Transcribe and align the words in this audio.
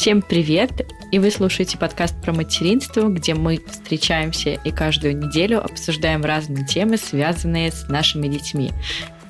Всем 0.00 0.22
привет! 0.22 0.86
И 1.10 1.18
вы 1.18 1.28
слушаете 1.32 1.76
подкаст 1.76 2.14
про 2.22 2.32
материнство, 2.32 3.08
где 3.08 3.34
мы 3.34 3.58
встречаемся 3.68 4.50
и 4.50 4.70
каждую 4.70 5.18
неделю 5.18 5.60
обсуждаем 5.60 6.24
разные 6.24 6.64
темы, 6.64 6.96
связанные 6.96 7.72
с 7.72 7.88
нашими 7.88 8.28
детьми. 8.28 8.70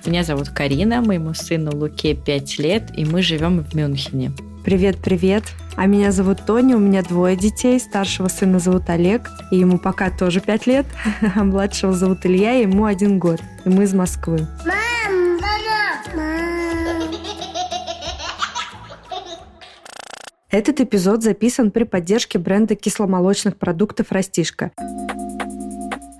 Меня 0.05 0.25
зовут 0.25 0.51
Карина, 0.51 1.01
моему 1.01 1.33
сыну 1.33 1.75
Луке 1.75 2.15
5 2.15 2.59
лет, 2.59 2.91
и 2.95 3.07
мы 3.07 3.23
живем 3.23 3.65
в 3.65 3.75
Мюнхене. 3.75 4.33
Привет-привет! 4.63 5.45
А 5.75 5.87
меня 5.87 6.13
зовут 6.13 6.45
Тоня, 6.45 6.77
у 6.77 6.81
меня 6.81 7.03
двое 7.03 7.35
детей. 7.35 7.81
Старшего 7.81 8.29
сына 8.29 8.59
зовут 8.59 8.91
Олег, 8.91 9.31
и 9.51 9.57
ему 9.57 9.79
пока 9.79 10.11
тоже 10.11 10.41
5 10.41 10.67
лет. 10.67 10.87
А 11.35 11.45
младшего 11.45 11.95
зовут 11.95 12.27
Илья, 12.27 12.59
и 12.59 12.63
ему 12.65 12.85
один 12.85 13.19
год. 13.19 13.41
И 13.65 13.71
мы 13.71 13.85
из 13.85 13.95
Москвы. 13.95 14.47
Мам, 14.67 14.98
Этот 20.51 20.81
эпизод 20.81 21.23
записан 21.23 21.71
при 21.71 21.85
поддержке 21.85 22.39
бренда 22.39 22.75
кисломолочных 22.75 23.59
продуктов 23.59 24.13
«Растишка». 24.13 24.73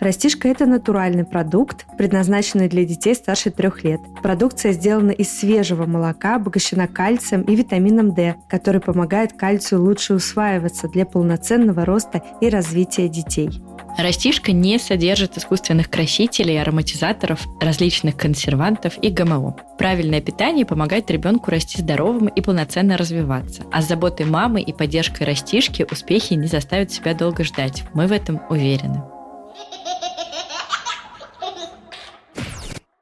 Растишка– 0.01 0.49
это 0.51 0.67
натуральный 0.67 1.25
продукт, 1.25 1.87
предназначенный 1.97 2.69
для 2.69 2.85
детей 2.85 3.15
старше 3.15 3.51
трех 3.51 3.83
лет. 3.85 4.01
Продукция 4.23 4.73
сделана 4.73 5.13
из 5.13 5.31
свежего 5.31 5.87
молока, 5.87 6.37
обогащена 6.37 6.87
кальцием 6.87 7.41
и 7.43 7.57
витамином 7.57 8.15
D, 8.15 8.37
который 8.51 8.83
помогает 8.83 9.33
кальцию 9.33 9.83
лучше 9.83 10.15
усваиваться 10.15 10.89
для 10.89 11.07
полноценного 11.07 11.87
роста 11.87 12.23
и 12.43 12.51
развития 12.51 13.09
детей. 13.09 13.63
Растишка 13.97 14.53
не 14.53 14.79
содержит 14.79 15.37
искусственных 15.39 15.91
красителей, 15.91 16.61
ароматизаторов, 16.61 17.47
различных 17.61 18.17
консервантов 18.17 18.95
и 19.03 19.11
ГМО. 19.11 19.57
Правильное 19.79 20.21
питание 20.21 20.67
помогает 20.67 21.11
ребенку 21.11 21.51
расти 21.51 21.81
здоровым 21.81 22.29
и 22.29 22.41
полноценно 22.41 22.97
развиваться. 22.97 23.65
А 23.73 23.83
с 23.83 23.89
заботой 23.89 24.27
мамы 24.27 24.61
и 24.61 24.73
поддержкой 24.73 25.25
растишки 25.25 25.87
успехи 25.91 26.35
не 26.35 26.47
заставят 26.47 26.93
себя 26.93 27.15
долго 27.15 27.45
ждать. 27.45 27.85
Мы 27.95 28.07
в 28.07 28.13
этом 28.13 28.41
уверены. 28.51 29.03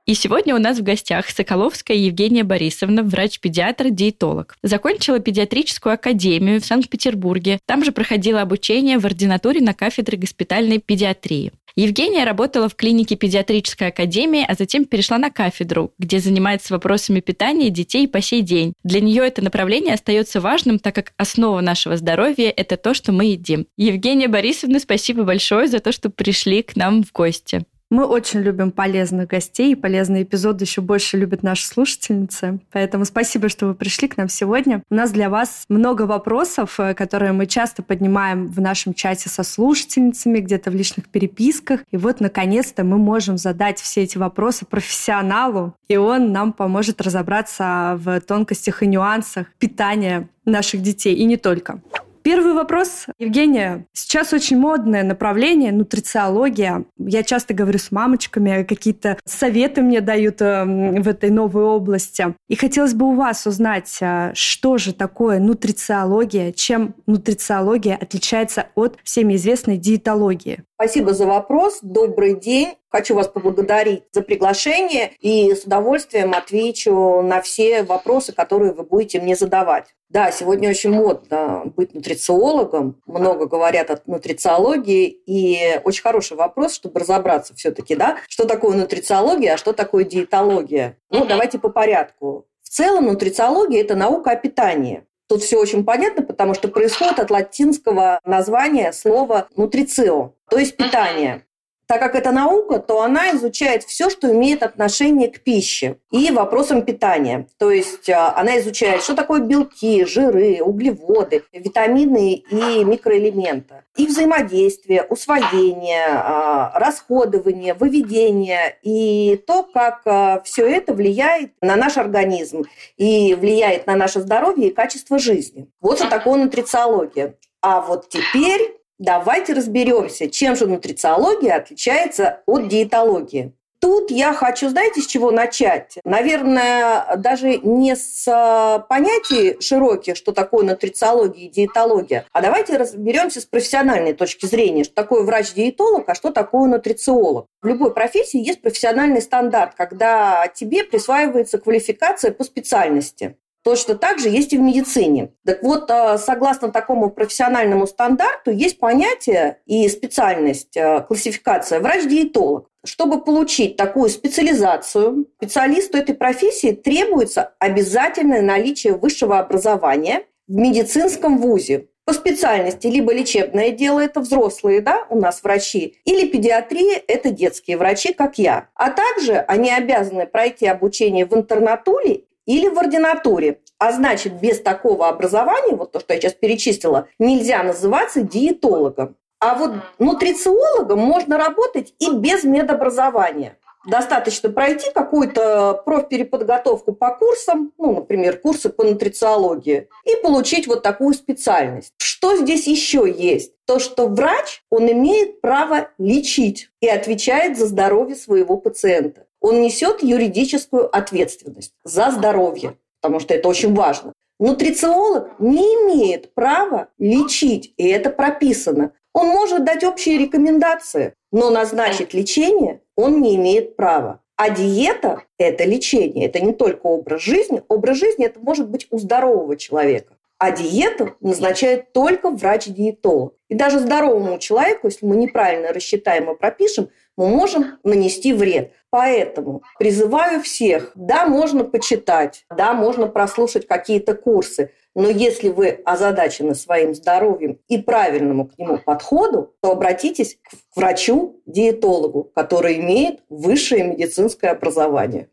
И 0.06 0.14
сегодня 0.14 0.54
у 0.54 0.60
нас 0.60 0.78
в 0.78 0.84
гостях 0.84 1.28
Соколовская 1.28 1.96
Евгения 1.96 2.44
Борисовна, 2.44 3.02
врач-педиатр, 3.02 3.90
диетолог. 3.90 4.54
Закончила 4.62 5.18
педиатрическую 5.18 5.94
академию 5.94 6.60
в 6.60 6.64
Санкт-Петербурге. 6.64 7.58
Там 7.66 7.84
же 7.84 7.90
проходила 7.90 8.40
обучение 8.40 9.00
в 9.00 9.04
ординатуре 9.04 9.60
на 9.60 9.74
кафедре 9.74 10.16
госпитальной 10.16 10.78
педиатрии. 10.78 11.50
Евгения 11.74 12.22
работала 12.22 12.68
в 12.68 12.76
клинике 12.76 13.16
педиатрической 13.16 13.88
академии, 13.88 14.46
а 14.48 14.54
затем 14.54 14.84
перешла 14.84 15.18
на 15.18 15.30
кафедру, 15.30 15.92
где 15.98 16.20
занимается 16.20 16.72
вопросами 16.72 17.18
питания 17.18 17.70
детей 17.70 18.06
по 18.06 18.20
сей 18.20 18.42
день. 18.42 18.74
Для 18.84 19.00
нее 19.00 19.26
это 19.26 19.42
направление 19.42 19.94
остается 19.94 20.40
важным, 20.40 20.78
так 20.78 20.94
как 20.94 21.14
основа 21.16 21.60
нашего 21.60 21.96
здоровья– 21.96 22.50
это 22.56 22.76
то, 22.76 22.94
что 22.94 23.10
мы 23.10 23.24
едим. 23.24 23.66
Евгения 23.76 24.28
Борисовна, 24.28 24.78
спасибо 24.78 25.24
большое 25.24 25.66
за 25.66 25.80
то, 25.80 25.90
что 25.90 26.10
пришли 26.10 26.62
к 26.62 26.76
нам 26.76 27.02
в 27.02 27.10
гости. 27.10 27.64
Мы 27.88 28.04
очень 28.04 28.40
любим 28.40 28.72
полезных 28.72 29.28
гостей, 29.28 29.72
и 29.72 29.76
полезные 29.76 30.24
эпизоды 30.24 30.64
еще 30.64 30.80
больше 30.80 31.16
любят 31.16 31.44
наши 31.44 31.66
слушательницы. 31.66 32.58
Поэтому 32.72 33.04
спасибо, 33.04 33.48
что 33.48 33.66
вы 33.66 33.74
пришли 33.74 34.08
к 34.08 34.16
нам 34.16 34.28
сегодня. 34.28 34.82
У 34.90 34.94
нас 34.94 35.12
для 35.12 35.30
вас 35.30 35.64
много 35.68 36.02
вопросов, 36.02 36.80
э, 36.80 36.94
которые 36.94 37.30
мы 37.30 37.46
часто 37.46 37.84
поднимаем 37.84 38.48
в 38.48 38.60
нашем 38.60 38.92
чате 38.92 39.28
со 39.28 39.44
слушательницами, 39.44 40.40
где-то 40.40 40.72
в 40.72 40.74
личных 40.74 41.08
переписках. 41.08 41.82
И 41.92 41.96
вот, 41.96 42.18
наконец-то, 42.20 42.82
мы 42.82 42.98
можем 42.98 43.38
задать 43.38 43.78
все 43.78 44.02
эти 44.02 44.18
вопросы 44.18 44.66
профессионалу, 44.66 45.74
и 45.86 45.96
он 45.96 46.32
нам 46.32 46.52
поможет 46.52 47.00
разобраться 47.00 47.96
в 48.02 48.20
тонкостях 48.20 48.82
и 48.82 48.86
нюансах 48.88 49.46
питания 49.60 50.28
наших 50.44 50.82
детей, 50.82 51.14
и 51.14 51.24
не 51.24 51.36
только. 51.36 51.80
Первый 52.26 52.54
вопрос, 52.54 53.06
Евгения. 53.20 53.86
Сейчас 53.92 54.32
очень 54.32 54.58
модное 54.58 55.04
направление 55.04 55.70
нутрициология. 55.70 56.84
Я 56.98 57.22
часто 57.22 57.54
говорю 57.54 57.78
с 57.78 57.92
мамочками, 57.92 58.64
какие-то 58.64 59.16
советы 59.24 59.80
мне 59.80 60.00
дают 60.00 60.42
эм, 60.42 61.02
в 61.02 61.06
этой 61.06 61.30
новой 61.30 61.62
области. 61.62 62.34
И 62.48 62.56
хотелось 62.56 62.94
бы 62.94 63.06
у 63.06 63.14
вас 63.14 63.46
узнать, 63.46 63.96
а, 64.02 64.32
что 64.34 64.76
же 64.76 64.92
такое 64.92 65.38
нутрициология, 65.38 66.50
чем 66.50 66.96
нутрициология 67.06 67.94
отличается 67.94 68.70
от 68.74 68.98
всеми 69.04 69.36
известной 69.36 69.76
диетологии. 69.76 70.64
Спасибо 70.78 71.14
за 71.14 71.24
вопрос. 71.24 71.78
Добрый 71.80 72.34
день. 72.34 72.74
Хочу 72.90 73.14
вас 73.14 73.28
поблагодарить 73.28 74.02
за 74.12 74.20
приглашение 74.20 75.12
и 75.20 75.54
с 75.54 75.64
удовольствием 75.64 76.34
отвечу 76.34 77.22
на 77.22 77.40
все 77.40 77.82
вопросы, 77.82 78.34
которые 78.34 78.74
вы 78.74 78.82
будете 78.82 79.18
мне 79.18 79.36
задавать. 79.36 79.86
Да, 80.10 80.30
сегодня 80.30 80.68
очень 80.68 80.90
модно 80.90 81.62
быть 81.76 81.94
нутрициологом. 81.94 83.00
Много 83.06 83.46
говорят 83.46 83.90
о 83.90 83.98
нутрициологии. 84.04 85.06
И 85.06 85.80
очень 85.82 86.02
хороший 86.02 86.36
вопрос, 86.36 86.74
чтобы 86.74 87.00
разобраться 87.00 87.54
все-таки, 87.54 87.96
да, 87.96 88.18
что 88.28 88.44
такое 88.44 88.76
нутрициология, 88.76 89.54
а 89.54 89.56
что 89.56 89.72
такое 89.72 90.04
диетология. 90.04 90.98
Ну, 91.08 91.24
давайте 91.24 91.58
по 91.58 91.70
порядку. 91.70 92.44
В 92.60 92.68
целом 92.68 93.06
нутрициология– 93.06 93.80
это 93.82 93.94
наука 93.94 94.32
о 94.32 94.36
питании. 94.36 95.04
Тут 95.28 95.42
все 95.42 95.58
очень 95.58 95.84
понятно, 95.84 96.22
потому 96.22 96.54
что 96.54 96.68
происходит 96.68 97.18
от 97.18 97.30
латинского 97.30 98.20
названия 98.24 98.92
слова 98.92 99.48
«нутрицио», 99.56 100.34
то 100.48 100.58
есть 100.58 100.76
питание. 100.76 101.45
Так 101.86 102.00
как 102.00 102.16
это 102.16 102.32
наука, 102.32 102.80
то 102.80 103.02
она 103.02 103.30
изучает 103.30 103.84
все, 103.84 104.10
что 104.10 104.32
имеет 104.32 104.64
отношение 104.64 105.30
к 105.30 105.40
пище 105.40 105.98
и 106.10 106.32
вопросам 106.32 106.82
питания. 106.82 107.46
То 107.58 107.70
есть 107.70 108.10
а, 108.10 108.34
она 108.36 108.58
изучает, 108.58 109.02
что 109.02 109.14
такое 109.14 109.40
белки, 109.40 110.04
жиры, 110.04 110.60
углеводы, 110.62 111.44
витамины 111.52 112.42
и 112.50 112.84
микроэлементы. 112.84 113.84
И 113.96 114.06
взаимодействие, 114.06 115.04
усвоение, 115.04 116.06
а, 116.08 116.72
расходование, 116.74 117.74
выведение 117.74 118.78
и 118.82 119.40
то, 119.46 119.62
как 119.62 120.00
а, 120.06 120.40
все 120.44 120.66
это 120.68 120.92
влияет 120.92 121.52
на 121.60 121.76
наш 121.76 121.98
организм 121.98 122.64
и 122.96 123.34
влияет 123.34 123.86
на 123.86 123.94
наше 123.94 124.20
здоровье 124.20 124.68
и 124.68 124.74
качество 124.74 125.20
жизни. 125.20 125.68
Вот 125.80 125.98
что 125.98 126.08
такое 126.08 126.42
нутрициология. 126.42 127.36
А 127.62 127.80
вот 127.80 128.08
теперь 128.08 128.75
Давайте 128.98 129.52
разберемся, 129.52 130.30
чем 130.30 130.56
же 130.56 130.66
нутрициология 130.66 131.56
отличается 131.56 132.40
от 132.46 132.68
диетологии. 132.68 133.52
Тут 133.78 134.10
я 134.10 134.32
хочу, 134.32 134.70
знаете, 134.70 135.02
с 135.02 135.06
чего 135.06 135.30
начать? 135.30 135.98
Наверное, 136.02 137.16
даже 137.18 137.58
не 137.58 137.94
с 137.94 138.26
а, 138.26 138.78
понятий 138.78 139.60
широких, 139.60 140.16
что 140.16 140.32
такое 140.32 140.64
нутрициология 140.64 141.46
и 141.46 141.50
диетология, 141.50 142.24
а 142.32 142.40
давайте 142.40 142.78
разберемся 142.78 143.42
с 143.42 143.44
профессиональной 143.44 144.14
точки 144.14 144.46
зрения, 144.46 144.84
что 144.84 144.94
такое 144.94 145.22
врач-диетолог, 145.24 146.08
а 146.08 146.14
что 146.14 146.30
такое 146.30 146.68
нутрициолог. 146.68 147.46
В 147.60 147.66
любой 147.66 147.92
профессии 147.92 148.40
есть 148.40 148.62
профессиональный 148.62 149.20
стандарт, 149.20 149.74
когда 149.76 150.48
тебе 150.48 150.82
присваивается 150.82 151.58
квалификация 151.58 152.32
по 152.32 152.44
специальности. 152.44 153.36
Точно 153.66 153.96
так 153.96 154.20
же 154.20 154.28
есть 154.28 154.52
и 154.52 154.58
в 154.58 154.60
медицине. 154.60 155.32
Так 155.44 155.60
вот, 155.64 155.90
а, 155.90 156.18
согласно 156.18 156.70
такому 156.70 157.10
профессиональному 157.10 157.88
стандарту, 157.88 158.52
есть 158.52 158.78
понятие 158.78 159.58
и 159.66 159.88
специальность, 159.88 160.76
а, 160.76 161.00
классификация 161.00 161.80
врач-диетолог. 161.80 162.70
Чтобы 162.84 163.20
получить 163.24 163.76
такую 163.76 164.08
специализацию, 164.08 165.26
специалисту 165.38 165.98
этой 165.98 166.14
профессии 166.14 166.70
требуется 166.70 167.54
обязательное 167.58 168.40
наличие 168.40 168.92
высшего 168.92 169.40
образования 169.40 170.22
в 170.46 170.54
медицинском 170.54 171.38
вузе 171.38 171.88
по 172.04 172.12
специальности 172.12 172.86
либо 172.86 173.12
лечебное 173.12 173.72
дело, 173.72 173.98
это 173.98 174.20
взрослые, 174.20 174.80
да, 174.80 175.04
у 175.10 175.18
нас 175.18 175.42
врачи, 175.42 175.96
или 176.04 176.28
педиатрия, 176.28 177.02
это 177.08 177.32
детские 177.32 177.78
врачи, 177.78 178.12
как 178.12 178.38
я. 178.38 178.68
А 178.76 178.92
также 178.92 179.38
они 179.38 179.72
обязаны 179.72 180.28
пройти 180.28 180.68
обучение 180.68 181.26
в 181.26 181.34
интернатуре 181.34 182.26
или 182.46 182.68
в 182.68 182.78
ординатуре. 182.78 183.60
А 183.78 183.92
значит, 183.92 184.40
без 184.40 184.60
такого 184.60 185.08
образования, 185.08 185.76
вот 185.76 185.92
то, 185.92 186.00
что 186.00 186.14
я 186.14 186.20
сейчас 186.20 186.32
перечислила, 186.32 187.08
нельзя 187.18 187.62
называться 187.62 188.22
диетологом. 188.22 189.16
А 189.38 189.54
вот 189.54 189.72
нутрициологом 189.98 190.98
можно 190.98 191.36
работать 191.36 191.92
и 191.98 192.10
без 192.10 192.44
медобразования. 192.44 193.58
Достаточно 193.86 194.50
пройти 194.50 194.90
какую-то 194.92 195.82
профпереподготовку 195.84 196.92
по 196.92 197.14
курсам, 197.14 197.72
ну, 197.78 197.94
например, 197.94 198.38
курсы 198.40 198.68
по 198.70 198.82
нутрициологии, 198.82 199.88
и 200.04 200.16
получить 200.22 200.66
вот 200.66 200.82
такую 200.82 201.14
специальность. 201.14 201.92
Что 201.98 202.36
здесь 202.36 202.66
еще 202.66 203.08
есть? 203.08 203.52
То, 203.66 203.78
что 203.78 204.08
врач, 204.08 204.64
он 204.70 204.90
имеет 204.90 205.40
право 205.40 205.90
лечить 205.98 206.70
и 206.80 206.88
отвечает 206.88 207.56
за 207.56 207.66
здоровье 207.66 208.16
своего 208.16 208.56
пациента 208.56 209.26
он 209.40 209.60
несет 209.60 210.02
юридическую 210.02 210.94
ответственность 210.94 211.74
за 211.84 212.10
здоровье, 212.10 212.76
потому 213.00 213.20
что 213.20 213.34
это 213.34 213.48
очень 213.48 213.74
важно. 213.74 214.12
Нутрициолог 214.38 215.38
не 215.38 215.62
имеет 215.62 216.34
права 216.34 216.88
лечить, 216.98 217.72
и 217.76 217.88
это 217.88 218.10
прописано. 218.10 218.92
Он 219.14 219.28
может 219.28 219.64
дать 219.64 219.82
общие 219.82 220.18
рекомендации, 220.18 221.14
но 221.32 221.48
назначить 221.50 222.12
лечение 222.12 222.82
он 222.96 223.22
не 223.22 223.36
имеет 223.36 223.76
права. 223.76 224.20
А 224.36 224.50
диета– 224.50 225.22
это 225.38 225.64
лечение, 225.64 226.26
это 226.26 226.40
не 226.40 226.52
только 226.52 226.86
образ 226.86 227.22
жизни. 227.22 227.62
Образ 227.68 227.96
жизни– 227.96 228.26
это 228.26 228.38
может 228.38 228.68
быть 228.68 228.86
у 228.90 228.98
здорового 228.98 229.56
человека. 229.56 230.14
А 230.38 230.50
диету 230.50 231.14
назначает 231.20 231.92
только 231.92 232.30
врач-диетолог. 232.30 233.34
И 233.48 233.54
даже 233.54 233.78
здоровому 233.78 234.38
человеку, 234.38 234.88
если 234.88 235.06
мы 235.06 235.16
неправильно 235.16 235.72
рассчитаем 235.72 236.30
и 236.30 236.36
пропишем, 236.36 236.90
мы 237.16 237.28
можем 237.28 237.78
нанести 237.82 238.34
вред. 238.34 238.72
Поэтому 238.96 239.62
призываю 239.78 240.42
всех, 240.42 240.92
да, 240.94 241.26
можно 241.26 241.64
почитать, 241.64 242.46
да, 242.48 242.72
можно 242.72 243.08
прослушать 243.08 243.66
какие-то 243.66 244.14
курсы, 244.14 244.70
но 244.94 245.10
если 245.10 245.50
вы 245.50 245.82
озадачены 245.84 246.54
своим 246.54 246.94
здоровьем 246.94 247.58
и 247.68 247.76
правильному 247.76 248.46
к 248.46 248.56
нему 248.56 248.78
подходу, 248.78 249.54
то 249.60 249.72
обратитесь 249.72 250.38
к 250.42 250.54
врачу-диетологу, 250.76 252.32
который 252.34 252.80
имеет 252.80 253.20
высшее 253.28 253.84
медицинское 253.84 254.48
образование. 254.48 255.28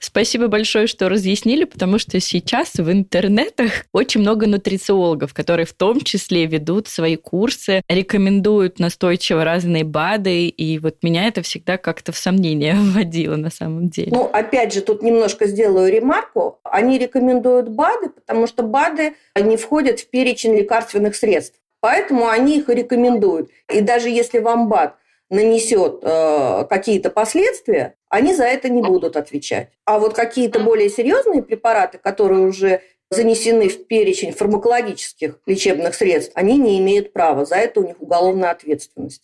Спасибо 0.00 0.48
большое, 0.48 0.86
что 0.86 1.08
разъяснили, 1.08 1.64
потому 1.64 1.98
что 1.98 2.18
сейчас 2.20 2.74
в 2.74 2.90
интернетах 2.90 3.86
очень 3.92 4.20
много 4.20 4.46
нутрициологов, 4.46 5.34
которые 5.34 5.66
в 5.66 5.72
том 5.72 6.00
числе 6.00 6.46
ведут 6.46 6.88
свои 6.88 7.16
курсы, 7.16 7.82
рекомендуют 7.88 8.78
настойчиво 8.78 9.44
разные 9.44 9.84
БАДы, 9.84 10.46
и 10.46 10.78
вот 10.78 10.96
меня 11.02 11.26
это 11.26 11.42
всегда 11.42 11.76
как-то 11.76 12.12
в 12.12 12.16
сомнение 12.16 12.74
вводило 12.78 13.36
на 13.36 13.50
самом 13.50 13.88
деле. 13.88 14.10
Ну, 14.12 14.24
опять 14.24 14.72
же, 14.72 14.80
тут 14.80 15.02
немножко 15.02 15.46
сделаю 15.46 15.92
ремарку. 15.92 16.60
Они 16.64 16.98
рекомендуют 16.98 17.68
БАДы, 17.68 18.10
потому 18.10 18.46
что 18.46 18.62
БАДы 18.62 19.14
не 19.40 19.56
входят 19.56 20.00
в 20.00 20.10
перечень 20.10 20.56
лекарственных 20.56 21.16
средств. 21.16 21.58
Поэтому 21.80 22.28
они 22.28 22.58
их 22.58 22.70
и 22.70 22.74
рекомендуют. 22.74 23.50
И 23.68 23.80
даже 23.80 24.08
если 24.08 24.38
вам 24.38 24.68
БАД 24.68 24.94
нанесет 25.32 26.00
э, 26.02 26.66
какие-то 26.68 27.10
последствия, 27.10 27.94
они 28.10 28.34
за 28.34 28.44
это 28.44 28.68
не 28.68 28.82
будут 28.82 29.16
отвечать. 29.16 29.70
А 29.86 29.98
вот 29.98 30.12
какие-то 30.12 30.60
более 30.60 30.90
серьезные 30.90 31.42
препараты, 31.42 31.96
которые 31.96 32.42
уже 32.42 32.82
занесены 33.10 33.70
в 33.70 33.86
перечень 33.86 34.32
фармакологических 34.32 35.40
лечебных 35.46 35.94
средств, 35.94 36.32
они 36.34 36.58
не 36.58 36.78
имеют 36.80 37.14
права. 37.14 37.46
За 37.46 37.56
это 37.56 37.80
у 37.80 37.86
них 37.86 37.96
уголовная 38.00 38.50
ответственность. 38.50 39.22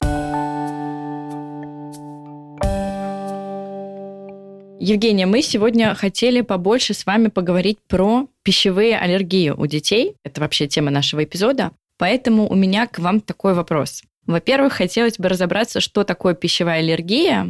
Евгения, 4.81 5.27
мы 5.27 5.43
сегодня 5.43 5.95
хотели 5.95 6.41
побольше 6.41 6.95
с 6.95 7.05
вами 7.05 7.29
поговорить 7.29 7.79
про 7.87 8.29
пищевые 8.45 8.97
аллергии 8.97 9.51
у 9.51 9.67
детей. 9.67 10.15
Это 10.25 10.41
вообще 10.41 10.69
тема 10.69 10.91
нашего 10.91 11.25
эпизода. 11.25 11.73
Поэтому 11.99 12.49
у 12.49 12.55
меня 12.55 12.87
к 12.87 12.99
вам 12.99 13.21
такой 13.21 13.53
вопрос. 13.53 14.05
Во-первых, 14.29 14.75
хотелось 14.75 15.19
бы 15.19 15.31
разобраться, 15.31 15.81
что 15.81 16.05
такое 16.05 16.35
пищевая 16.35 16.81
аллергия, 16.81 17.47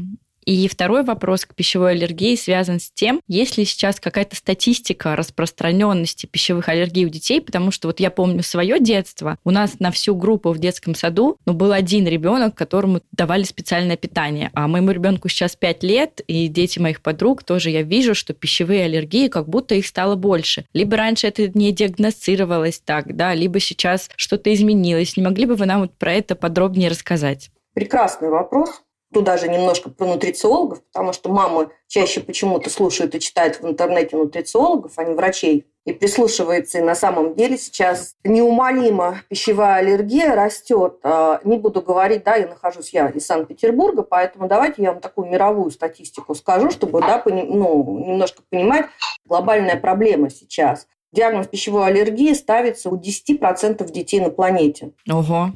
и 0.54 0.66
второй 0.66 1.04
вопрос 1.04 1.44
к 1.44 1.54
пищевой 1.54 1.90
аллергии 1.90 2.34
связан 2.34 2.80
с 2.80 2.90
тем, 2.90 3.20
есть 3.28 3.58
ли 3.58 3.66
сейчас 3.66 4.00
какая-то 4.00 4.34
статистика 4.34 5.14
распространенности 5.14 6.24
пищевых 6.24 6.70
аллергий 6.70 7.04
у 7.04 7.10
детей, 7.10 7.42
потому 7.42 7.70
что 7.70 7.88
вот 7.88 8.00
я 8.00 8.10
помню 8.10 8.42
свое 8.42 8.80
детство, 8.80 9.36
у 9.44 9.50
нас 9.50 9.78
на 9.78 9.90
всю 9.90 10.16
группу 10.16 10.50
в 10.52 10.58
детском 10.58 10.94
саду 10.94 11.36
ну, 11.44 11.52
был 11.52 11.72
один 11.72 12.06
ребенок, 12.06 12.54
которому 12.54 13.02
давали 13.12 13.42
специальное 13.42 13.98
питание, 13.98 14.50
а 14.54 14.68
моему 14.68 14.90
ребенку 14.90 15.28
сейчас 15.28 15.54
5 15.54 15.82
лет, 15.82 16.22
и 16.26 16.48
дети 16.48 16.78
моих 16.78 17.02
подруг 17.02 17.44
тоже 17.44 17.68
я 17.68 17.82
вижу, 17.82 18.14
что 18.14 18.32
пищевые 18.32 18.84
аллергии, 18.84 19.28
как 19.28 19.50
будто 19.50 19.74
их 19.74 19.86
стало 19.86 20.14
больше. 20.14 20.64
Либо 20.72 20.96
раньше 20.96 21.26
это 21.26 21.46
не 21.58 21.72
диагностировалось 21.72 22.80
так, 22.82 23.14
да, 23.14 23.34
либо 23.34 23.60
сейчас 23.60 24.08
что-то 24.16 24.54
изменилось. 24.54 25.18
Не 25.18 25.22
могли 25.22 25.44
бы 25.44 25.56
вы 25.56 25.66
нам 25.66 25.82
вот 25.82 25.92
про 25.98 26.14
это 26.14 26.34
подробнее 26.34 26.88
рассказать? 26.88 27.50
Прекрасный 27.74 28.30
вопрос. 28.30 28.82
Тут 29.12 29.24
даже 29.24 29.48
немножко 29.48 29.88
про 29.88 30.06
нутрициологов, 30.06 30.82
потому 30.92 31.14
что 31.14 31.30
мамы 31.30 31.70
чаще 31.86 32.20
почему-то 32.20 32.68
слушают 32.68 33.14
и 33.14 33.20
читают 33.20 33.60
в 33.60 33.66
интернете 33.66 34.16
нутрициологов, 34.16 34.92
а 34.96 35.04
не 35.04 35.14
врачей. 35.14 35.66
И 35.86 35.92
прислушивается, 35.92 36.78
и 36.78 36.82
на 36.82 36.94
самом 36.94 37.34
деле 37.34 37.56
сейчас 37.56 38.14
неумолимо 38.22 39.22
пищевая 39.28 39.76
аллергия 39.76 40.34
растет. 40.34 40.98
А, 41.02 41.40
не 41.44 41.56
буду 41.56 41.80
говорить, 41.80 42.24
да, 42.24 42.36
я 42.36 42.46
нахожусь 42.46 42.90
я 42.90 43.08
из 43.08 43.24
Санкт-Петербурга, 43.24 44.02
поэтому 44.02 44.46
давайте 44.48 44.82
я 44.82 44.92
вам 44.92 45.00
такую 45.00 45.30
мировую 45.30 45.70
статистику 45.70 46.34
скажу, 46.34 46.70
чтобы 46.70 47.00
да, 47.00 47.22
ну, 47.24 48.04
немножко 48.06 48.42
понимать 48.50 48.86
глобальная 49.24 49.76
проблема 49.80 50.28
сейчас. 50.28 50.86
Диагноз 51.12 51.46
пищевой 51.46 51.86
аллергии 51.86 52.34
ставится 52.34 52.90
у 52.90 52.98
10% 52.98 53.90
детей 53.90 54.20
на 54.20 54.28
планете. 54.28 54.92
Ого, 55.10 55.52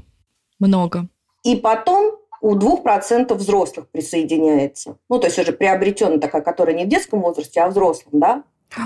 много. 0.58 1.08
И 1.44 1.56
потом 1.56 2.21
у 2.42 2.56
2% 2.56 3.32
взрослых 3.34 3.88
присоединяется. 3.90 4.96
Ну, 5.08 5.18
то 5.18 5.28
есть 5.28 5.38
уже 5.38 5.52
приобретенная 5.52 6.18
такая, 6.18 6.42
которая 6.42 6.76
не 6.76 6.84
в 6.84 6.88
детском 6.88 7.22
возрасте, 7.22 7.60
а 7.60 7.68
взрослом, 7.68 8.20
да? 8.20 8.42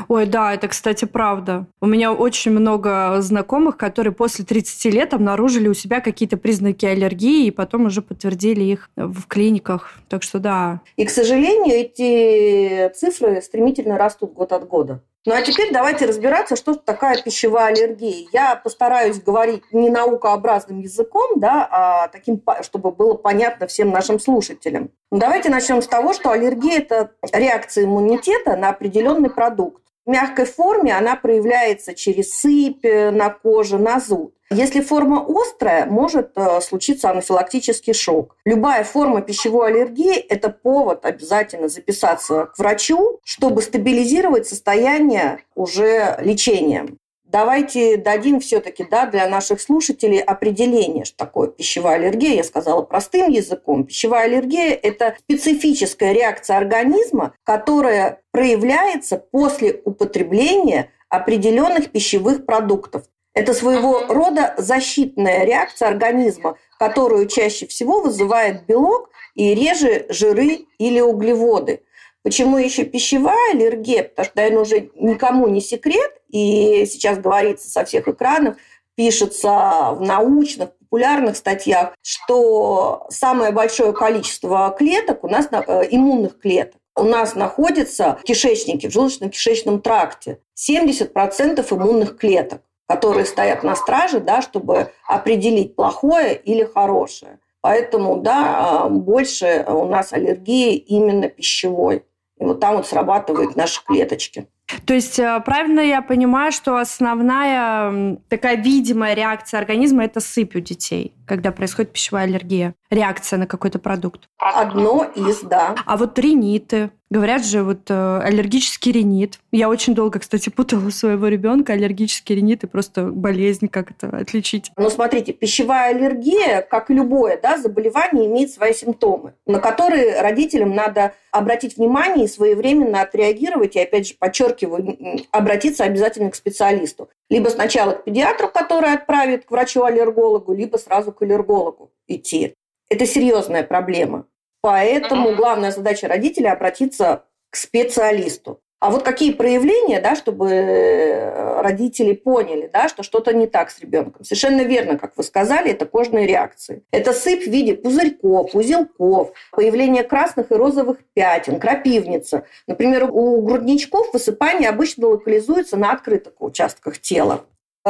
Ой, 0.08 0.26
да, 0.26 0.53
это, 0.53 0.69
кстати, 0.69 1.05
правда. 1.05 1.67
У 1.81 1.87
меня 1.87 2.12
очень 2.12 2.50
много 2.50 3.20
знакомых, 3.20 3.76
которые 3.76 4.12
после 4.12 4.44
30 4.44 4.93
лет 4.93 5.14
обнаружили 5.14 5.69
у 5.69 5.75
себя 5.75 6.00
какие-то 6.00 6.37
признаки 6.37 6.85
аллергии 6.85 7.47
и 7.47 7.50
потом 7.50 7.87
уже 7.87 8.03
подтвердили 8.03 8.64
их 8.64 8.91
в 8.97 9.26
клиниках. 9.26 9.93
Так 10.09 10.23
что 10.23 10.38
да. 10.38 10.81
И, 10.97 11.05
к 11.05 11.11
сожалению, 11.11 11.76
эти 11.76 12.93
цифры 12.94 13.41
стремительно 13.41 13.97
растут 13.97 14.32
год 14.32 14.52
от 14.52 14.67
года. 14.67 15.00
Ну 15.26 15.34
а 15.34 15.43
теперь 15.43 15.73
давайте 15.73 16.06
разбираться, 16.06 16.55
что 16.55 16.76
такая 16.76 17.20
пищевая 17.20 17.75
аллергия. 17.75 18.28
Я 18.32 18.55
постараюсь 18.55 19.20
говорить 19.20 19.64
не 19.73 19.90
наукообразным 19.90 20.78
языком, 20.78 21.40
да, 21.40 21.69
а 21.69 22.08
таким, 22.08 22.40
чтобы 22.62 22.93
было 22.93 23.14
понятно 23.14 23.67
всем 23.67 23.90
нашим 23.90 24.20
слушателям. 24.20 24.90
Ну, 25.11 25.19
давайте 25.19 25.50
начнем 25.50 25.82
с 25.82 25.88
того, 25.88 26.12
что 26.12 26.31
аллергия– 26.31 26.78
это 26.78 27.11
реакция 27.32 27.84
иммунитета 27.87 28.56
на 28.56 28.69
определенный 28.69 29.28
продукт. 29.28 29.82
В 30.05 30.11
мягкой 30.11 30.44
форме 30.44 30.96
она 30.96 31.17
проявляется 31.17 31.93
через 31.93 32.38
сыпь 32.38 32.84
на 32.84 33.31
коже, 33.31 33.78
на 33.78 33.99
зуд. 33.99 34.32
Если 34.50 34.81
форма 34.81 35.26
острая, 35.28 35.87
может 35.87 36.32
э, 36.37 36.60
случиться 36.60 37.10
анафилактический 37.10 37.93
шок. 37.93 38.37
Любая 38.44 38.84
форма 38.84 39.20
пищевой 39.20 39.69
аллергии– 39.69 40.14
это 40.28 40.50
повод 40.50 41.04
обязательно 41.04 41.69
записаться 41.69 42.46
к 42.46 42.58
врачу, 42.58 43.19
чтобы 43.25 43.60
стабилизировать 43.60 44.46
состояние 44.46 45.40
уже 45.56 46.16
лечением. 46.20 46.98
Давайте 47.25 47.96
дадим 47.96 48.38
все-таки 48.38 48.87
да, 48.88 49.06
для 49.06 49.28
наших 49.28 49.60
слушателей 49.60 50.20
определение, 50.20 51.04
что 51.04 51.16
такое 51.16 51.49
пищевая 51.49 51.96
аллергия. 51.96 52.34
Я 52.37 52.44
сказала 52.44 52.82
простым 52.82 53.31
языком. 53.31 53.84
Пищевая 53.84 54.26
аллергия– 54.26 54.78
это 54.82 55.16
специфическая 55.19 56.12
реакция 56.12 56.56
организма, 56.56 57.34
которая 57.42 58.22
проявляется 58.31 59.19
после 59.19 59.81
употребления 59.84 60.90
определенных 61.08 61.90
пищевых 61.90 62.46
продуктов. 62.46 63.02
Это 63.37 63.53
своего 63.53 64.06
рода 64.09 64.55
защитная 64.56 65.45
реакция 65.45 65.88
организма, 65.88 66.57
которую 66.78 67.26
чаще 67.26 67.66
всего 67.66 68.00
вызывает 68.00 68.64
белок 68.64 69.11
и 69.35 69.55
реже 69.55 70.07
жиры 70.09 70.61
или 70.78 71.00
углеводы. 71.00 71.83
Почему 72.23 72.57
еще 72.57 72.85
пищевая 72.85 73.52
аллергия? 73.52 74.05
Потому 74.05 74.25
что, 74.25 74.37
наверное, 74.37 74.62
уже 74.62 74.90
никому 74.95 75.49
не 75.49 75.61
секрет, 75.61 76.12
и 76.31 76.87
сейчас 76.87 77.19
говорится 77.19 77.69
со 77.69 77.85
всех 77.85 78.09
экранов, 78.09 78.57
пишется 78.95 79.90
в 79.93 79.99
научных, 80.00 80.71
популярных 80.78 81.37
статьях, 81.37 81.93
что 82.00 83.07
самое 83.11 83.52
большое 83.52 83.93
количество 83.93 84.75
клеток 84.78 85.25
у 85.25 85.28
нас, 85.28 85.49
э, 85.50 85.88
иммунных 85.90 86.40
клеток, 86.40 86.81
у 86.95 87.02
нас 87.02 87.35
находится 87.35 88.19
в 88.19 88.25
кишечнике, 88.25 88.88
в 88.88 88.97
желудочно-кишечном 88.97 89.83
тракте. 89.83 90.38
70% 90.55 91.71
иммунных 91.71 92.16
клеток 92.16 92.62
которые 92.87 93.26
стоят 93.26 93.62
на 93.62 93.75
страже, 93.75 94.21
да, 94.21 94.43
чтобы 94.43 94.93
определить 95.07 95.75
плохое 95.75 96.37
или 96.37 96.64
хорошее. 96.64 97.38
Поэтому, 97.61 98.19
да, 98.19 98.87
больше 98.88 99.64
у 99.66 99.87
нас 99.87 100.12
аллергии 100.12 100.76
именно 100.76 101.28
пищевой. 101.28 102.05
И 102.38 102.45
вот 102.45 102.61
там 102.61 102.76
вот 102.76 102.87
срабатывают 102.87 103.57
наши 103.57 103.83
клеточки. 103.85 104.47
То 104.85 104.95
есть 104.95 105.19
э, 105.19 105.40
правильно 105.45 105.81
я 105.81 106.02
понимаю, 106.02 106.52
что 106.52 106.76
основная 106.76 108.19
такая 108.28 108.57
видимая 108.57 109.14
реакция 109.14 109.59
организма– 109.59 110.05
это 110.07 110.21
сыпь 110.21 110.57
у 110.57 110.61
детей, 110.61 111.14
когда 111.26 111.52
происходит 111.52 111.93
пищевая 111.93 112.25
аллергия, 112.25 112.75
реакция 112.90 113.38
на 113.38 113.47
какой-то 113.47 113.78
продукт? 113.78 114.28
Одно 114.38 115.05
из, 115.14 115.40
да. 115.40 115.76
А 115.87 115.97
вот 115.97 116.19
риниты, 116.19 116.90
Говорят 117.08 117.44
же, 117.44 117.62
вот 117.62 117.88
э, 117.88 118.18
аллергический 118.18 118.90
ринит. 118.90 119.38
Я 119.52 119.68
очень 119.68 119.94
долго, 119.94 120.18
кстати, 120.18 120.48
путала 120.48 120.90
своего 120.90 121.28
ребенка. 121.28 121.72
Аллергический 121.75 122.34
ринит 122.34 122.64
и 122.64 122.66
просто 122.66 123.04
болезнь, 123.04 123.68
как 123.68 123.92
это 123.92 124.08
отличить? 124.08 124.72
Ну, 124.76 124.90
смотрите, 124.90 125.32
пищевая 125.32 125.94
аллергия, 125.94 126.62
как 126.62 126.90
любое 126.90 127.38
да, 127.40 127.58
заболевание, 127.58 128.26
имеет 128.26 128.50
свои 128.50 128.75
симптомы, 128.75 129.34
на 129.46 129.60
которые 129.60 130.20
родителям 130.20 130.75
надо 130.75 131.14
обратить 131.30 131.76
внимание 131.76 132.25
и 132.25 132.28
своевременно 132.28 133.02
отреагировать. 133.02 133.76
И, 133.76 133.80
опять 133.80 134.08
же, 134.08 134.14
подчеркиваю, 134.18 134.98
обратиться 135.30 135.84
обязательно 135.84 136.30
к 136.30 136.34
специалисту. 136.34 137.08
Либо 137.30 137.50
сначала 137.50 137.92
к 137.92 138.02
педиатру, 138.04 138.48
который 138.48 138.92
отправит 138.92 139.44
к 139.44 139.50
врачу-аллергологу, 139.52 140.52
либо 140.52 140.76
сразу 140.76 141.12
к 141.12 141.22
аллергологу 141.22 141.92
идти. 142.08 142.54
Это 142.88 143.06
серьезная 143.06 143.62
проблема. 143.62 144.26
Поэтому 144.66 145.37
главная 145.37 145.70
задача 145.70 146.08
родителей– 146.08 146.50
обратиться 146.50 147.23
к 147.50 147.56
специалисту. 147.56 148.61
А 148.80 148.90
вот 148.90 149.04
какие 149.04 149.32
проявления, 149.32 150.00
да, 150.00 150.16
чтобы 150.16 150.49
э, 150.50 151.61
родители 151.61 152.14
поняли, 152.14 152.68
да, 152.73 152.88
что 152.88 153.04
что-то 153.04 153.32
не 153.32 153.46
так 153.46 153.70
с 153.70 153.78
ребенком. 153.78 154.25
Совершенно 154.25 154.62
верно, 154.62 154.99
как 154.99 155.16
вы 155.16 155.23
сказали, 155.23 155.70
это 155.70 155.87
кожные 155.87 156.26
реакции. 156.26 156.82
Это 156.90 157.12
сыпь 157.12 157.44
в 157.44 157.50
виде 157.50 157.76
пузырьков, 157.76 158.56
узелков, 158.56 159.30
появление 159.52 160.02
красных 160.02 160.50
и 160.50 160.56
розовых 160.56 160.99
пятен, 161.14 161.61
крапивница. 161.61 162.42
Например, 162.66 163.08
у 163.08 163.40
грудничков 163.42 164.12
высыпание 164.12 164.68
обычно 164.68 165.06
локализуется 165.06 165.76
на 165.76 165.92
открытых 165.92 166.32
участках 166.40 166.99
тела. 166.99 167.44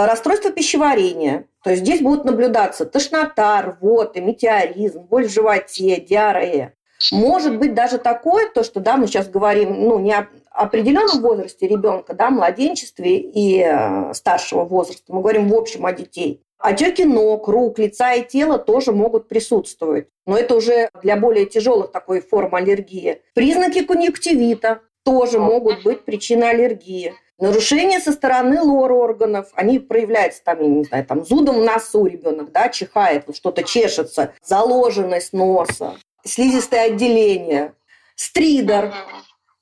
Расстройство 0.04 0.50
пищеварения. 0.50 1.46
То 1.64 1.70
есть 1.70 1.82
здесь 1.82 2.02
будут 2.02 2.26
наблюдаться 2.26 2.84
тошнота, 2.84 3.62
рвоты, 3.62 4.20
метеоризм, 4.20 5.00
боль 5.00 5.26
в 5.26 5.32
животе, 5.32 5.98
диарея. 6.00 6.74
Может 7.10 7.58
быть 7.58 7.72
даже 7.72 7.96
такое, 7.96 8.50
то, 8.50 8.62
что 8.62 8.80
да, 8.80 8.98
мы 8.98 9.06
сейчас 9.06 9.28
говорим 9.28 9.72
ну, 9.72 9.98
не 9.98 10.12
о 10.12 10.28
определенном 10.50 11.22
возрасте 11.22 11.66
ребенка, 11.66 12.12
да, 12.12 12.28
младенчестве 12.28 13.16
и 13.18 13.62
э, 13.62 14.12
старшего 14.12 14.64
возраста, 14.64 15.14
мы 15.14 15.20
говорим 15.20 15.48
в 15.48 15.54
общем 15.54 15.86
о 15.86 15.92
детей. 15.92 16.42
Отеки 16.58 17.04
ног, 17.04 17.48
рук, 17.48 17.78
лица 17.78 18.12
и 18.14 18.26
тела 18.26 18.58
тоже 18.58 18.92
могут 18.92 19.28
присутствовать. 19.28 20.08
Но 20.26 20.36
это 20.36 20.56
уже 20.56 20.90
для 21.02 21.16
более 21.16 21.46
тяжелых 21.46 21.90
такой 21.90 22.20
форм 22.20 22.54
аллергии. 22.54 23.22
Признаки 23.34 23.82
конъюнктивита 23.82 24.80
тоже 25.04 25.38
могут 25.38 25.84
быть 25.84 26.04
причиной 26.04 26.50
аллергии. 26.50 27.14
Нарушения 27.38 28.00
со 28.00 28.12
стороны 28.12 28.62
лор-органов, 28.62 29.50
они 29.54 29.78
проявляются 29.78 30.42
там, 30.42 30.62
я 30.62 30.68
не 30.68 30.84
знаю, 30.84 31.04
там 31.04 31.24
зудом 31.24 31.60
в 31.60 31.64
носу 31.64 32.06
ребенок, 32.06 32.50
да, 32.50 32.70
чихает, 32.70 33.24
что-то 33.36 33.62
чешется, 33.62 34.32
заложенность 34.42 35.34
носа, 35.34 35.96
слизистое 36.24 36.86
отделение, 36.86 37.74
стридер. 38.14 38.94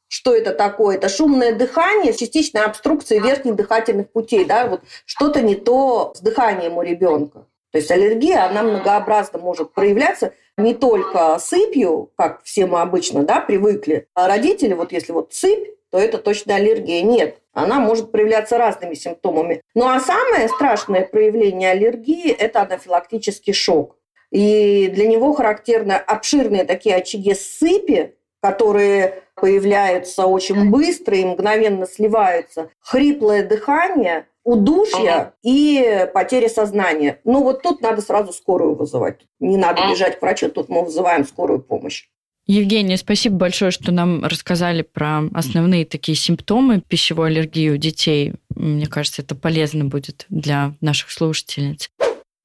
Что 0.06 0.32
это 0.32 0.52
такое? 0.52 0.96
Это 0.96 1.08
шумное 1.08 1.52
дыхание, 1.52 2.12
частичная 2.12 2.66
обструкция 2.66 3.20
верхних 3.20 3.56
дыхательных 3.56 4.12
путей. 4.12 4.44
Да? 4.44 4.66
Вот 4.68 4.82
что-то 5.04 5.40
не 5.40 5.56
то 5.56 6.12
с 6.14 6.20
дыханием 6.20 6.76
у 6.78 6.82
ребенка. 6.82 7.46
То 7.72 7.78
есть 7.78 7.90
аллергия, 7.90 8.44
она 8.44 8.62
многообразно 8.62 9.40
может 9.40 9.72
проявляться 9.72 10.32
не 10.56 10.74
только 10.74 11.40
сыпью, 11.40 12.12
как 12.16 12.44
все 12.44 12.66
мы 12.66 12.80
обычно 12.80 13.24
да, 13.24 13.40
привыкли, 13.40 14.06
а 14.14 14.28
родители, 14.28 14.74
вот 14.74 14.92
если 14.92 15.10
вот 15.10 15.34
сыпь, 15.34 15.74
то 15.94 16.00
это 16.00 16.18
точно 16.18 16.56
аллергия. 16.56 17.02
Нет, 17.02 17.38
она 17.52 17.78
может 17.78 18.10
проявляться 18.10 18.58
разными 18.58 18.94
симптомами. 18.94 19.62
Ну 19.76 19.86
а 19.86 20.00
самое 20.00 20.48
страшное 20.48 21.06
проявление 21.06 21.70
аллергии– 21.70 22.32
это 22.32 22.62
анафилактический 22.62 23.52
шок. 23.52 23.96
И 24.32 24.88
для 24.88 25.06
него 25.06 25.32
характерны 25.34 25.92
обширные 25.92 26.64
такие 26.64 26.96
очаги 26.96 27.32
сыпи, 27.32 28.16
которые 28.42 29.22
появляются 29.36 30.26
очень 30.26 30.68
быстро 30.68 31.16
и 31.16 31.24
мгновенно 31.24 31.86
сливаются, 31.86 32.70
хриплое 32.80 33.46
дыхание, 33.46 34.26
удушье 34.42 35.10
ага. 35.12 35.34
и 35.44 36.10
потеря 36.12 36.48
сознания. 36.48 37.20
Ну 37.22 37.44
вот 37.44 37.62
тут 37.62 37.82
надо 37.82 38.02
сразу 38.02 38.32
скорую 38.32 38.74
вызывать. 38.74 39.20
Не 39.38 39.56
надо 39.56 39.82
бежать 39.88 40.18
к 40.18 40.22
врачу, 40.22 40.48
тут 40.48 40.68
мы 40.68 40.82
вызываем 40.82 41.24
скорую 41.24 41.62
помощь. 41.62 42.08
Евгения, 42.46 42.98
спасибо 42.98 43.36
большое, 43.36 43.70
что 43.70 43.90
нам 43.90 44.22
рассказали 44.22 44.82
про 44.82 45.22
основные 45.32 45.86
такие 45.86 46.14
симптомы 46.14 46.82
пищевой 46.86 47.28
аллергии 47.28 47.70
у 47.70 47.78
детей. 47.78 48.34
Мне 48.54 48.86
кажется, 48.86 49.22
это 49.22 49.34
полезно 49.34 49.86
будет 49.86 50.26
для 50.28 50.74
наших 50.82 51.10
слушательниц. 51.10 51.90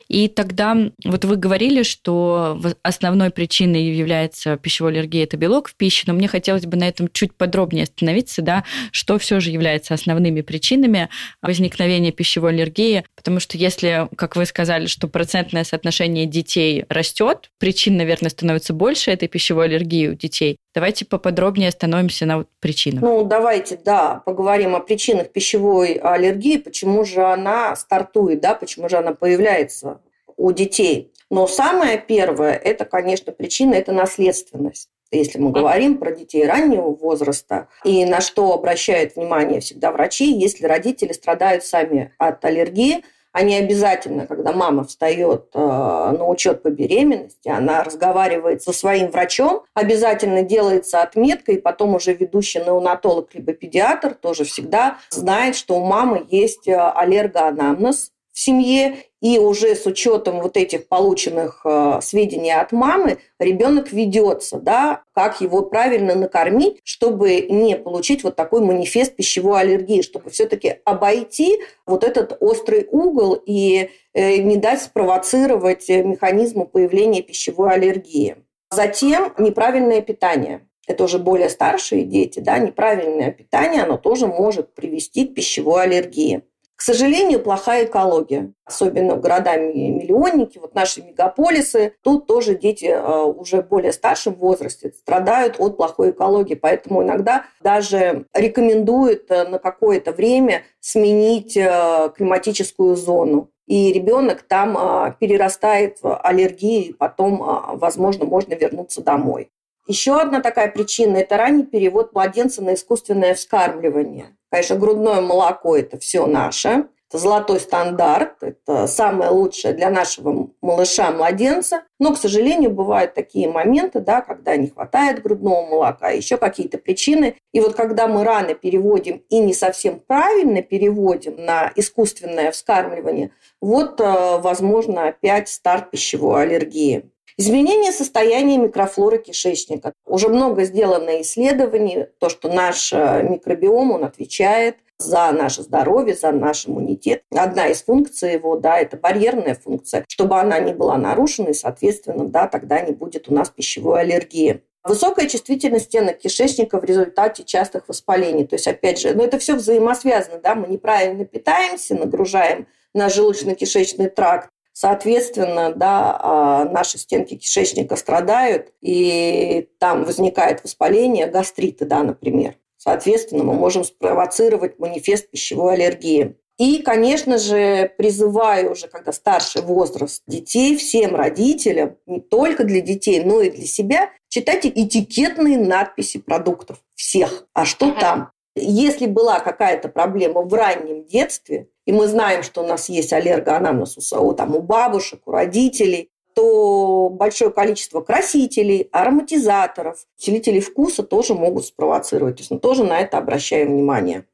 И 0.10 0.28
тогда 0.28 0.76
вот 1.06 1.24
вы 1.24 1.36
говорили, 1.36 1.84
что 1.84 2.60
основной 2.82 3.30
причиной 3.30 3.84
является 3.96 4.58
пищевой 4.58 4.92
аллергия– 4.92 5.24
это 5.26 5.38
белок 5.38 5.70
в 5.70 5.76
пище, 5.76 6.06
но 6.08 6.14
мне 6.14 6.28
хотелось 6.28 6.66
бы 6.66 6.78
на 6.78 6.88
этом 6.88 7.10
чуть 7.14 7.36
подробнее 7.36 7.84
остановиться, 7.84 8.42
да, 8.42 8.64
что 8.92 9.20
все 9.20 9.40
же 9.40 9.52
является 9.52 9.94
основными 9.94 10.42
причинами 10.42 11.10
возникновения 11.44 12.12
пищевой 12.12 12.52
аллергии, 12.52 13.06
потому 13.16 13.40
что 13.40 13.58
если, 13.58 14.10
как 14.16 14.36
вы 14.36 14.48
сказали, 14.48 14.88
что 14.88 15.08
процентное 15.08 15.64
соотношение 15.64 16.26
детей 16.26 16.86
растет, 16.90 17.52
причин, 17.60 17.96
наверное, 17.98 18.30
становится 18.30 18.74
больше 18.74 19.12
этой 19.12 19.28
пищевой 19.28 19.66
аллергии 19.66 20.08
у 20.08 20.16
детей. 20.16 20.58
Давайте 20.76 21.06
поподробнее 21.06 21.70
остановимся 21.70 22.26
на 22.26 22.38
вот 22.38 22.48
причинах. 22.60 23.02
Ну, 23.02 23.24
давайте, 23.24 23.76
да, 23.78 24.22
поговорим 24.26 24.76
о 24.76 24.80
причинах 24.80 25.30
пищевой 25.30 25.94
аллергии, 25.94 26.58
почему 26.58 27.04
же 27.04 27.24
она 27.24 27.76
стартует, 27.76 28.40
да, 28.42 28.54
почему 28.54 28.88
же 28.88 28.98
она 28.98 29.14
появляется 29.14 30.02
у 30.38 30.52
детей. 30.52 31.12
Но 31.32 31.48
самое 31.48 31.98
первое, 31.98 32.54
это, 32.54 32.86
конечно, 32.86 33.32
причина, 33.32 33.74
это 33.74 33.92
наследственность. 33.92 34.90
Если 35.12 35.40
мы 35.40 35.52
говорим 35.52 35.98
про 35.98 36.12
детей 36.12 36.46
раннего 36.46 36.96
возраста, 36.96 37.68
и 37.84 38.06
на 38.06 38.22
что 38.22 38.54
обращают 38.54 39.16
внимание 39.16 39.60
всегда 39.60 39.92
врачи, 39.92 40.32
если 40.32 40.68
родители 40.68 41.14
страдают 41.14 41.64
сами 41.64 42.14
от 42.20 42.46
аллергии, 42.46 43.04
они 43.32 43.56
обязательно, 43.56 44.26
когда 44.26 44.52
мама 44.52 44.84
встает 44.84 45.50
э, 45.54 45.60
на 45.60 46.28
учет 46.28 46.64
по 46.64 46.70
беременности, 46.70 47.50
она 47.50 47.84
разговаривает 47.84 48.64
со 48.64 48.74
своим 48.74 49.12
врачом, 49.12 49.64
обязательно 49.74 50.42
делается 50.42 51.02
отметка, 51.02 51.52
и 51.52 51.62
потом 51.62 51.96
уже 51.96 52.14
ведущий 52.14 52.60
неонатолог 52.60 53.34
либо 53.36 53.54
педиатр 53.54 54.16
тоже 54.16 54.44
всегда 54.46 54.98
знает, 55.10 55.56
что 55.56 55.76
у 55.76 55.86
мамы 55.86 56.26
есть 56.30 56.68
э, 56.68 56.76
аллергоанамнез, 56.76 58.12
семье, 58.40 58.98
и 59.22 59.38
уже 59.38 59.76
с 59.76 59.86
учетом 59.86 60.42
вот 60.42 60.56
этих 60.56 60.88
полученных 60.88 61.62
э, 61.66 62.00
сведений 62.02 62.52
от 62.52 62.72
мамы 62.72 63.18
ребенок 63.38 63.92
ведется, 63.92 64.60
да, 64.60 65.04
как 65.14 65.42
его 65.42 65.64
правильно 65.64 66.16
накормить, 66.16 66.80
чтобы 66.84 67.42
не 67.42 67.76
получить 67.76 68.24
вот 68.24 68.36
такой 68.36 68.62
манифест 68.62 69.16
пищевой 69.16 69.62
аллергии, 69.62 70.02
чтобы 70.02 70.30
все-таки 70.30 70.76
обойти 70.86 71.60
вот 71.86 72.04
этот 72.04 72.38
острый 72.40 72.88
угол 72.90 73.42
и 73.46 73.90
э, 74.14 74.38
не 74.38 74.56
дать 74.56 74.82
спровоцировать 74.82 75.90
механизму 75.90 76.66
появления 76.66 77.22
пищевой 77.22 77.74
аллергии. 77.74 78.38
Затем 78.72 79.34
неправильное 79.38 80.02
питание. 80.02 80.66
Это 80.88 81.04
уже 81.04 81.20
более 81.20 81.50
старшие 81.50 82.04
дети, 82.04 82.40
да, 82.40 82.58
неправильное 82.58 83.32
питание, 83.32 83.84
оно 83.84 83.98
тоже 83.98 84.26
может 84.26 84.74
привести 84.74 85.28
к 85.28 85.36
пищевой 85.36 85.84
аллергии. 85.84 86.42
К 86.80 86.82
сожалению, 86.82 87.42
плохая 87.42 87.84
экология, 87.84 88.54
особенно 88.64 89.16
в 89.16 89.20
городами-миллионники, 89.20 90.60
вот 90.60 90.76
наши 90.76 91.02
мегаполисы. 91.02 91.96
Тут 92.02 92.26
тоже 92.26 92.56
дети 92.56 92.86
э, 92.86 93.24
уже 93.24 93.62
более 93.62 93.92
старшем 93.92 94.36
возрасте 94.36 94.94
страдают 94.94 95.58
от 95.60 95.76
плохой 95.76 96.12
экологии, 96.12 96.54
поэтому 96.54 97.04
иногда 97.04 97.44
даже 97.62 98.28
рекомендуют 98.34 99.30
э, 99.30 99.46
на 99.50 99.60
какое-то 99.60 100.14
время 100.14 100.64
сменить 100.80 101.58
э, 101.58 102.12
климатическую 102.16 102.96
зону 102.96 103.50
и 103.68 103.92
ребенок 103.92 104.44
там 104.44 105.16
перерастает 105.20 106.02
в 106.02 106.18
аллергии, 106.18 106.86
и 106.86 106.94
потом, 106.94 107.78
возможно, 107.78 108.24
можно 108.24 108.54
вернуться 108.54 109.04
домой. 109.04 109.52
Еще 109.86 110.20
одна 110.20 110.40
такая 110.40 110.72
причина– 110.72 111.18
это 111.18 111.36
ранний 111.36 111.66
перевод 111.66 112.14
младенца 112.14 112.64
на 112.64 112.74
искусственное 112.74 113.36
вскармливание. 113.36 114.38
Конечно, 114.52 114.76
грудное 114.76 115.22
молоко– 115.22 115.76
это 115.78 115.98
все 116.00 116.26
наше. 116.26 116.88
Это 117.10 117.18
золотой 117.18 117.60
стандарт, 117.60 118.36
это 118.42 118.86
самое 118.86 119.32
лучшее 119.32 119.74
для 119.74 119.90
нашего 119.90 120.50
малыша-младенца. 120.62 121.82
Но, 121.98 122.14
к 122.14 122.20
сожалению, 122.20 122.70
бывают 122.70 123.16
такие 123.16 123.50
моменты, 123.50 124.00
да, 124.00 124.22
когда 124.22 124.56
не 124.56 124.68
хватает 124.68 125.24
грудного 125.24 125.66
молока, 125.66 126.10
еще 126.10 126.38
какие-то 126.38 126.78
причины. 126.78 127.36
И 127.52 127.62
вот 127.62 127.74
когда 127.74 128.08
мы 128.08 128.24
рано 128.24 128.54
переводим 128.54 129.24
и 129.28 129.40
не 129.40 129.56
совсем 129.56 130.00
правильно 130.00 130.62
переводим 130.62 131.44
на 131.44 131.72
искусственное 131.76 132.52
вскармливание, 132.52 133.32
вот, 133.60 134.00
э, 134.00 134.38
возможно, 134.38 135.08
опять 135.08 135.50
старт 135.50 135.90
пищевой 135.90 136.44
аллергии. 136.44 137.10
Изменение 137.40 137.94
состояния 137.94 138.58
микрофлоры 138.58 139.18
кишечника. 139.18 139.94
Уже 140.06 140.28
много 140.28 140.66
сделано 140.66 141.22
исследований, 141.22 142.08
то, 142.20 142.28
что 142.28 142.50
наш 142.50 142.92
э, 142.92 143.24
микробиом, 143.24 143.92
он 143.92 144.04
отвечает 144.04 144.76
за 144.98 145.32
наше 145.32 145.62
здоровье, 145.62 146.16
за 146.16 146.34
наш 146.34 146.68
иммунитет. 146.68 147.24
Одна 147.34 147.68
из 147.68 147.82
функций 147.82 148.34
его, 148.34 148.58
да, 148.58 148.78
это 148.78 148.98
барьерная 148.98 149.56
функция, 149.56 150.04
чтобы 150.10 150.38
она 150.38 150.60
не 150.60 150.74
была 150.74 150.98
нарушена, 150.98 151.52
и, 151.52 151.54
соответственно, 151.54 152.26
да, 152.26 152.46
тогда 152.46 152.82
не 152.82 152.92
будет 152.92 153.30
у 153.30 153.34
нас 153.34 153.50
пищевой 153.50 154.02
аллергии. 154.02 154.62
Высокая 154.84 155.30
чувствительность 155.30 155.86
стенок 155.86 156.18
кишечника 156.18 156.78
в 156.78 156.84
результате 156.84 157.46
частых 157.46 157.88
воспалений. 157.88 158.46
То 158.46 158.56
есть, 158.56 158.68
опять 158.68 159.00
же, 159.00 159.14
ну, 159.14 159.24
это 159.24 159.40
все 159.40 159.56
взаимосвязано. 159.56 160.40
Да? 160.40 160.56
Мы 160.56 160.68
неправильно 160.68 161.24
питаемся, 161.24 161.96
нагружаем 161.96 162.68
наш 162.94 163.18
желудочно-кишечный 163.18 164.10
тракт, 164.10 164.50
Соответственно, 164.82 165.74
да, 165.74 166.18
а, 166.22 166.64
наши 166.64 166.98
стенки 166.98 167.36
кишечника 167.36 167.98
страдают, 167.98 168.72
и 168.80 169.68
там 169.78 170.06
возникает 170.06 170.64
воспаление, 170.64 171.28
гастриты, 171.28 171.84
да, 171.84 172.02
например. 172.02 172.56
Соответственно, 172.78 173.44
мы 173.44 173.56
можем 173.56 173.84
спровоцировать 173.84 174.80
манифест 174.80 175.30
пищевой 175.30 175.74
аллергии. 175.74 176.38
И, 176.58 176.82
конечно 176.82 177.38
же, 177.38 177.92
призываю 177.98 178.72
уже, 178.72 178.88
когда 178.88 179.12
старший 179.12 179.64
возраст 179.64 180.24
детей, 180.28 180.78
всем 180.78 181.14
родителям, 181.14 181.98
не 182.06 182.22
только 182.22 182.64
для 182.64 182.80
детей, 182.80 183.22
но 183.22 183.42
и 183.42 183.50
для 183.50 183.66
себя, 183.66 184.12
читать 184.30 184.66
этикетные 184.66 185.58
надписи 185.58 186.20
продуктов 186.20 186.78
всех. 186.96 187.48
А 187.54 187.66
что 187.66 187.92
там? 187.92 188.32
Если 188.56 189.08
была 189.08 189.42
какая-то 189.42 189.90
проблема 189.90 190.42
в 190.42 190.54
раннем 190.54 191.04
детстве, 191.04 191.68
и 191.90 191.92
мы 191.92 192.08
знаем, 192.08 192.44
что 192.44 192.62
у 192.62 192.68
нас 192.68 192.88
есть 192.88 193.12
аллергоанамнез 193.14 194.14
у, 194.14 194.34
там, 194.34 194.56
у 194.56 194.62
бабушек, 194.62 195.22
у 195.26 195.32
родителей, 195.32 196.12
то 196.36 197.10
большое 197.10 197.50
количество 197.50 198.02
красителей, 198.02 198.88
ароматизаторов, 198.92 200.06
усилителей 200.16 200.60
вкуса 200.60 201.02
тоже 201.02 201.34
могут 201.34 201.66
спровоцировать. 201.66 202.36
То 202.36 202.42
есть 202.42 202.52
мы 202.52 202.60
тоже 202.60 202.84
на 202.84 203.00
это 203.00 203.18
обращаем 203.18 203.70
внимание. 203.70 204.26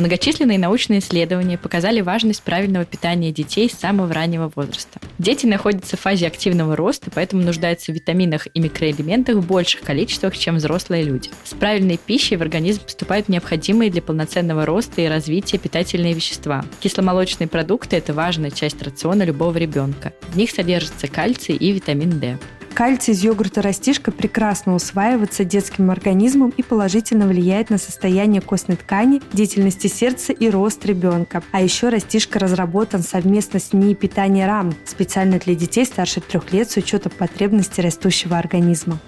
Многочисленные 0.00 0.58
научные 0.58 1.00
исследования 1.00 1.58
показали 1.58 2.00
важность 2.00 2.42
правильного 2.42 2.86
питания 2.86 3.32
детей 3.32 3.68
с 3.68 3.78
самого 3.78 4.14
раннего 4.14 4.50
возраста. 4.56 4.98
Дети 5.18 5.44
находятся 5.44 5.98
в 5.98 6.00
фазе 6.00 6.26
активного 6.26 6.74
роста, 6.74 7.10
поэтому 7.14 7.42
нуждаются 7.42 7.92
в 7.92 7.94
витаминах 7.94 8.48
и 8.54 8.60
микроэлементах 8.60 9.36
в 9.36 9.46
больших 9.46 9.82
количествах, 9.82 10.38
чем 10.38 10.56
взрослые 10.56 11.02
люди. 11.02 11.28
С 11.44 11.52
правильной 11.52 11.98
пищей 11.98 12.36
в 12.36 12.40
организм 12.40 12.82
поступают 12.84 13.28
необходимые 13.28 13.90
для 13.90 14.00
полноценного 14.00 14.64
роста 14.64 15.02
и 15.02 15.06
развития 15.06 15.58
питательные 15.58 16.14
вещества. 16.14 16.64
Кисломолочные 16.80 17.46
продукты– 17.46 17.96
это 17.98 18.14
важная 18.14 18.50
часть 18.50 18.80
рациона 18.80 19.24
любого 19.24 19.58
ребенка. 19.58 20.14
В 20.30 20.36
них 20.38 20.50
содержится 20.50 21.08
кальций 21.08 21.56
и 21.56 21.72
витамин 21.72 22.18
D. 22.18 22.38
Кальций 22.74 23.12
из 23.12 23.22
йогурта 23.22 23.62
растишка 23.62 24.10
прекрасно 24.10 24.74
усваивается 24.74 25.44
детским 25.44 25.90
организмом 25.90 26.52
и 26.56 26.62
положительно 26.62 27.26
влияет 27.26 27.68
на 27.68 27.78
состояние 27.78 28.40
костной 28.40 28.76
ткани, 28.76 29.20
деятельности 29.32 29.86
сердца 29.86 30.32
и 30.32 30.48
рост 30.48 30.84
ребенка. 30.86 31.42
А 31.52 31.60
еще 31.60 31.88
растишка 31.88 32.38
разработан 32.38 33.02
совместно 33.02 33.58
с 33.58 33.72
НИИ 33.72 33.94
питания 33.94 34.46
РАМ, 34.46 34.74
специально 34.86 35.38
для 35.38 35.54
детей 35.54 35.84
старше 35.84 36.20
трех 36.20 36.52
лет 36.52 36.70
с 36.70 36.76
учетом 36.76 37.12
потребностей 37.18 37.82
растущего 37.82 38.38
организма. 38.38 38.98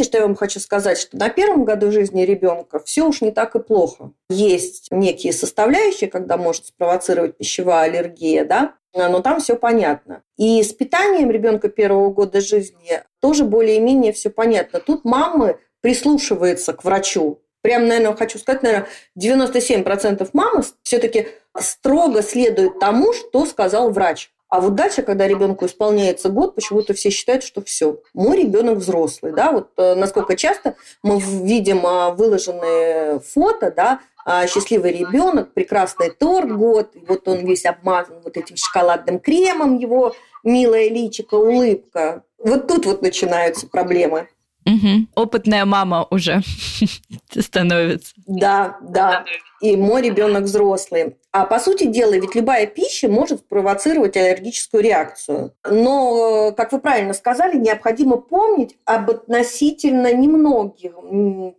Знаете, 0.00 0.12
что 0.12 0.18
я 0.18 0.26
вам 0.26 0.34
хочу 0.34 0.60
сказать? 0.60 0.98
Что 0.98 1.18
на 1.18 1.28
первом 1.28 1.66
году 1.66 1.92
жизни 1.92 2.22
ребенка 2.22 2.78
все 2.78 3.06
уж 3.06 3.20
не 3.20 3.32
так 3.32 3.54
и 3.54 3.60
плохо. 3.60 4.12
Есть 4.30 4.86
некие 4.90 5.34
составляющие, 5.34 6.08
когда 6.08 6.38
может 6.38 6.68
спровоцировать 6.68 7.36
пищевая 7.36 7.90
аллергия, 7.90 8.46
да, 8.46 8.76
но 8.94 9.20
там 9.20 9.40
все 9.40 9.56
понятно. 9.56 10.22
И 10.38 10.62
с 10.62 10.72
питанием 10.72 11.30
ребенка 11.30 11.68
первого 11.68 12.08
года 12.08 12.40
жизни 12.40 13.02
тоже 13.20 13.44
более-менее 13.44 14.14
все 14.14 14.30
понятно. 14.30 14.80
Тут 14.80 15.04
мамы 15.04 15.58
прислушиваются 15.82 16.72
к 16.72 16.82
врачу. 16.82 17.42
Прям, 17.60 17.86
наверное, 17.86 18.16
хочу 18.16 18.38
сказать, 18.38 18.62
наверное, 18.62 18.88
97% 19.18 20.30
мамы 20.32 20.64
все-таки 20.82 21.28
строго 21.58 22.22
следуют 22.22 22.78
тому, 22.78 23.12
что 23.12 23.44
сказал 23.44 23.90
врач. 23.90 24.30
А 24.50 24.60
вот 24.60 24.74
дальше, 24.74 25.02
когда 25.02 25.28
ребенку 25.28 25.66
исполняется 25.66 26.28
год, 26.28 26.56
почему-то 26.56 26.92
все 26.92 27.10
считают, 27.10 27.44
что 27.44 27.62
все, 27.62 28.02
мой 28.14 28.36
ребенок 28.36 28.78
взрослый. 28.78 29.32
Да? 29.32 29.52
Вот 29.52 29.70
э, 29.76 29.94
насколько 29.94 30.36
часто 30.36 30.74
мы 31.04 31.20
видим 31.20 31.86
а, 31.86 32.10
выложенные 32.10 33.20
фото, 33.20 33.72
да, 33.74 34.00
а, 34.24 34.48
счастливый 34.48 34.92
ребенок, 34.92 35.54
прекрасный 35.54 36.10
торт 36.10 36.50
год, 36.50 36.90
вот 37.06 37.28
он 37.28 37.46
весь 37.46 37.64
обмазан 37.64 38.20
вот 38.24 38.36
этим 38.36 38.56
шоколадным 38.56 39.20
кремом, 39.20 39.78
его 39.78 40.14
милая 40.42 40.88
личико, 40.88 41.36
улыбка. 41.36 42.24
Вот 42.38 42.66
тут 42.66 42.86
вот 42.86 43.02
начинаются 43.02 43.68
проблемы. 43.68 44.28
Угу. 44.74 45.22
Опытная 45.22 45.64
мама 45.64 46.06
уже 46.10 46.40
становится. 47.30 48.12
Да, 48.26 48.78
да. 48.82 49.24
И 49.60 49.76
мой 49.76 50.02
ребенок 50.02 50.44
взрослый. 50.44 51.16
А 51.32 51.44
по 51.44 51.58
сути 51.58 51.84
дела, 51.84 52.14
ведь 52.14 52.34
любая 52.34 52.66
пища 52.66 53.08
может 53.08 53.40
спровоцировать 53.40 54.16
аллергическую 54.16 54.82
реакцию. 54.82 55.52
Но, 55.68 56.52
как 56.56 56.72
вы 56.72 56.80
правильно 56.80 57.12
сказали, 57.12 57.56
необходимо 57.56 58.16
помнить 58.16 58.76
об 58.84 59.10
относительно 59.10 60.12
немногих 60.12 60.92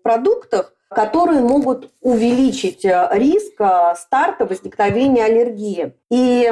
продуктах, 0.02 0.74
которые 0.94 1.40
могут 1.40 1.92
увеличить 2.02 2.84
э, 2.84 3.08
риск 3.14 3.54
э, 3.60 3.96
старта 3.96 4.46
возникновения 4.46 5.24
аллергии. 5.24 5.94
И 6.10 6.52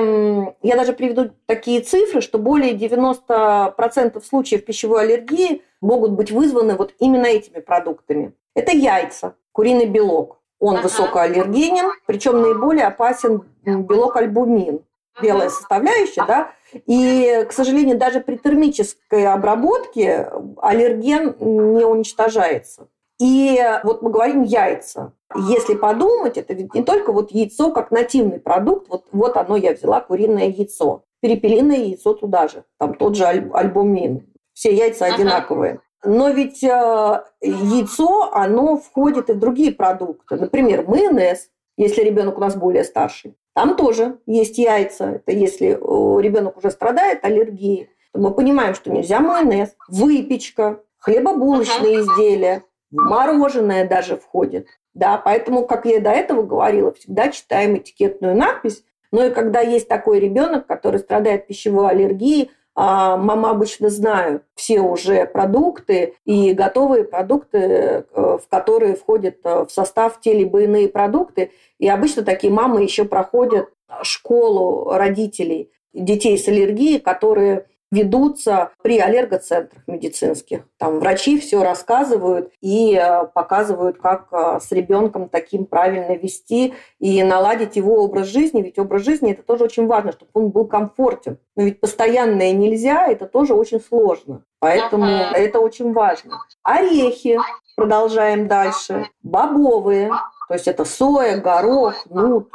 я 0.62 0.76
даже 0.78 0.94
приведу 0.94 1.32
такие 1.46 1.82
цифры, 1.82 2.22
что 2.22 2.38
более 2.38 2.74
90% 2.74 4.24
случаев 4.24 4.64
пищевой 4.64 5.02
аллергии 5.02 5.62
могут 5.82 6.12
быть 6.12 6.32
вызваны 6.32 6.76
вот 6.76 6.94
именно 7.00 7.26
этими 7.26 7.60
продуктами. 7.60 8.34
Это 8.56 8.72
яйца, 8.72 9.36
куриный 9.52 9.86
белок. 9.86 10.40
Он 10.60 10.76
ага. 10.76 10.84
высокоаллергенен, 10.84 11.92
причем 12.06 12.42
наиболее 12.42 12.88
опасен 12.88 13.44
белок 13.66 14.16
альбумин, 14.16 14.82
белая 15.22 15.50
составляющая, 15.50 16.26
да, 16.26 16.52
и, 16.86 17.46
к 17.48 17.52
сожалению, 17.52 17.98
даже 17.98 18.20
при 18.20 18.38
термической 18.38 19.26
обработке 19.28 20.30
аллерген 20.62 21.36
не 21.40 21.86
уничтожается. 21.86 22.88
И 23.20 23.62
вот 23.84 24.02
мы 24.02 24.12
говорим 24.12 24.44
яйца. 24.44 25.14
Если 25.36 25.76
подумать, 25.76 26.38
это 26.38 26.54
ведь 26.54 26.74
не 26.74 26.84
только 26.84 27.12
вот 27.12 27.32
яйцо 27.32 27.72
как 27.72 27.92
нативный 27.92 28.40
продукт, 28.40 28.88
вот, 28.90 29.06
вот 29.12 29.38
оно 29.38 29.58
я 29.58 29.74
взяла, 29.74 30.00
куриное 30.02 30.48
яйцо. 30.48 31.04
Перепелиное 31.22 31.78
яйцо 31.78 32.14
туда 32.14 32.48
же, 32.48 32.64
там 32.78 32.94
тот 32.94 33.16
же 33.16 33.26
альбумин. 33.26 34.26
Все 34.54 34.74
яйца 34.74 35.06
ага. 35.06 35.16
одинаковые. 35.16 35.82
Но 36.04 36.30
ведь 36.30 36.64
э, 36.64 37.24
яйцо, 37.42 38.32
оно 38.32 38.78
входит 38.78 39.30
и 39.30 39.34
в 39.34 39.40
другие 39.40 39.74
продукты. 39.74 40.38
Например, 40.38 40.88
майонез, 40.88 41.50
если 41.76 42.04
ребенок 42.04 42.38
у 42.38 42.42
нас 42.42 42.56
более 42.56 42.86
старший. 42.86 43.36
Там 43.54 43.76
тоже 43.76 44.20
есть 44.26 44.58
яйца. 44.58 45.06
Это 45.16 45.34
если 45.34 45.78
ребенок 46.22 46.58
уже 46.58 46.72
страдает 46.72 47.26
аллергией, 47.26 47.90
то 48.14 48.20
мы 48.22 48.32
понимаем, 48.32 48.76
что 48.76 48.92
нельзя 48.92 49.20
майонез, 49.20 49.76
выпечка, 49.90 50.80
хлебобулочные 51.00 52.00
ага. 52.00 52.02
изделия, 52.02 52.64
мороженое 52.92 53.88
даже 53.88 54.18
входит. 54.18 54.68
Да, 54.94 55.18
поэтому, 55.18 55.66
как 55.66 55.86
я 55.86 56.00
до 56.00 56.10
этого 56.10 56.44
говорила, 56.44 56.94
всегда 56.94 57.30
читаем 57.30 57.78
этикетную 57.78 58.36
надпись. 58.36 58.84
Но 59.12 59.26
и 59.26 59.32
когда 59.32 59.62
есть 59.62 59.88
такой 59.88 60.20
ребенок, 60.20 60.68
который 60.68 61.00
страдает 61.00 61.48
пищевой 61.48 61.90
аллергией, 61.90 62.52
а 62.76 63.18
мама 63.18 63.50
обычно 63.50 63.90
знают 63.90 64.44
все 64.56 64.80
уже 64.80 65.26
продукты 65.26 66.14
и 66.24 66.54
готовые 66.54 67.04
продукты, 67.04 67.58
э, 67.58 68.04
в 68.14 68.44
которые 68.50 68.96
входят 68.96 69.38
э, 69.44 69.66
в 69.66 69.70
состав 69.70 70.22
те 70.22 70.34
либо 70.34 70.62
иные 70.62 70.88
продукты. 70.88 71.52
И 71.78 71.90
обычно 71.90 72.24
такие 72.24 72.54
мамы 72.54 72.84
еще 72.84 73.04
проходят 73.04 73.68
школу 74.04 74.92
родителей 74.94 75.72
детей 75.94 76.38
с 76.38 76.48
аллергией, 76.48 77.00
которые 77.00 77.66
ведутся 77.92 78.72
при 78.84 79.00
аллергоцентрах 79.00 79.82
медицинских. 79.88 80.64
Там 80.78 81.00
врачи 81.00 81.40
все 81.40 81.64
рассказывают 81.64 82.52
и 82.62 82.96
э, 82.96 83.26
показывают, 83.26 83.98
как 83.98 84.28
э, 84.32 84.60
с 84.62 84.72
ребенком 84.72 85.28
таким 85.28 85.66
правильно 85.66 86.16
вести 86.16 86.76
и 87.00 87.24
наладить 87.24 87.76
его 87.76 88.04
образ 88.04 88.28
жизни. 88.28 88.62
Ведь 88.62 88.78
образ 88.78 89.04
жизни 89.04 89.32
это 89.32 89.42
тоже 89.42 89.64
очень 89.64 89.88
важно, 89.88 90.12
чтобы 90.12 90.30
он 90.34 90.50
был 90.50 90.68
комфортен. 90.68 91.40
Но 91.56 91.64
ведь 91.64 91.80
постоянное 91.80 92.52
нельзя, 92.52 93.08
это 93.08 93.26
тоже 93.26 93.56
очень 93.56 93.82
сложно. 93.82 94.44
Поэтому 94.60 95.06
ага. 95.06 95.38
это 95.38 95.60
очень 95.60 95.92
важно. 95.92 96.44
Орехи, 96.62 97.40
продолжаем 97.76 98.48
дальше. 98.48 99.08
Бобовые, 99.24 100.10
то 100.48 100.54
есть 100.54 100.68
это 100.68 100.86
соя, 100.86 101.38
горох, 101.38 102.06
нут, 102.10 102.52